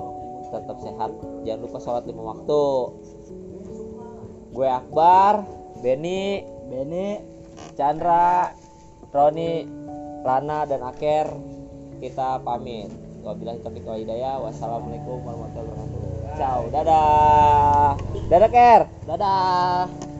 tetap 0.51 0.77
sehat. 0.83 1.11
Jangan 1.47 1.61
lupa 1.63 1.77
sholat 1.79 2.03
lima 2.05 2.21
waktu. 2.35 2.63
Gue 4.51 4.67
Akbar 4.67 5.47
Benny 5.79 6.43
Bene 6.67 7.30
Chandra 7.77 8.53
Roni 9.11 9.65
Lana 10.21 10.65
dan 10.69 10.81
Aker 10.85 11.27
kita 12.01 12.41
pamit. 12.41 12.89
Wabillahi 13.21 13.61
taufiq 13.61 13.85
wal 13.85 14.01
hidayah 14.01 14.41
wassalamualaikum 14.41 15.21
warahmatullahi 15.21 15.77
wabarakatuh. 15.77 16.35
Ciao 16.41 16.61
dadah. 16.73 17.93
Dadah 18.29 18.49
Ker. 18.49 18.81
Dadah 19.05 20.10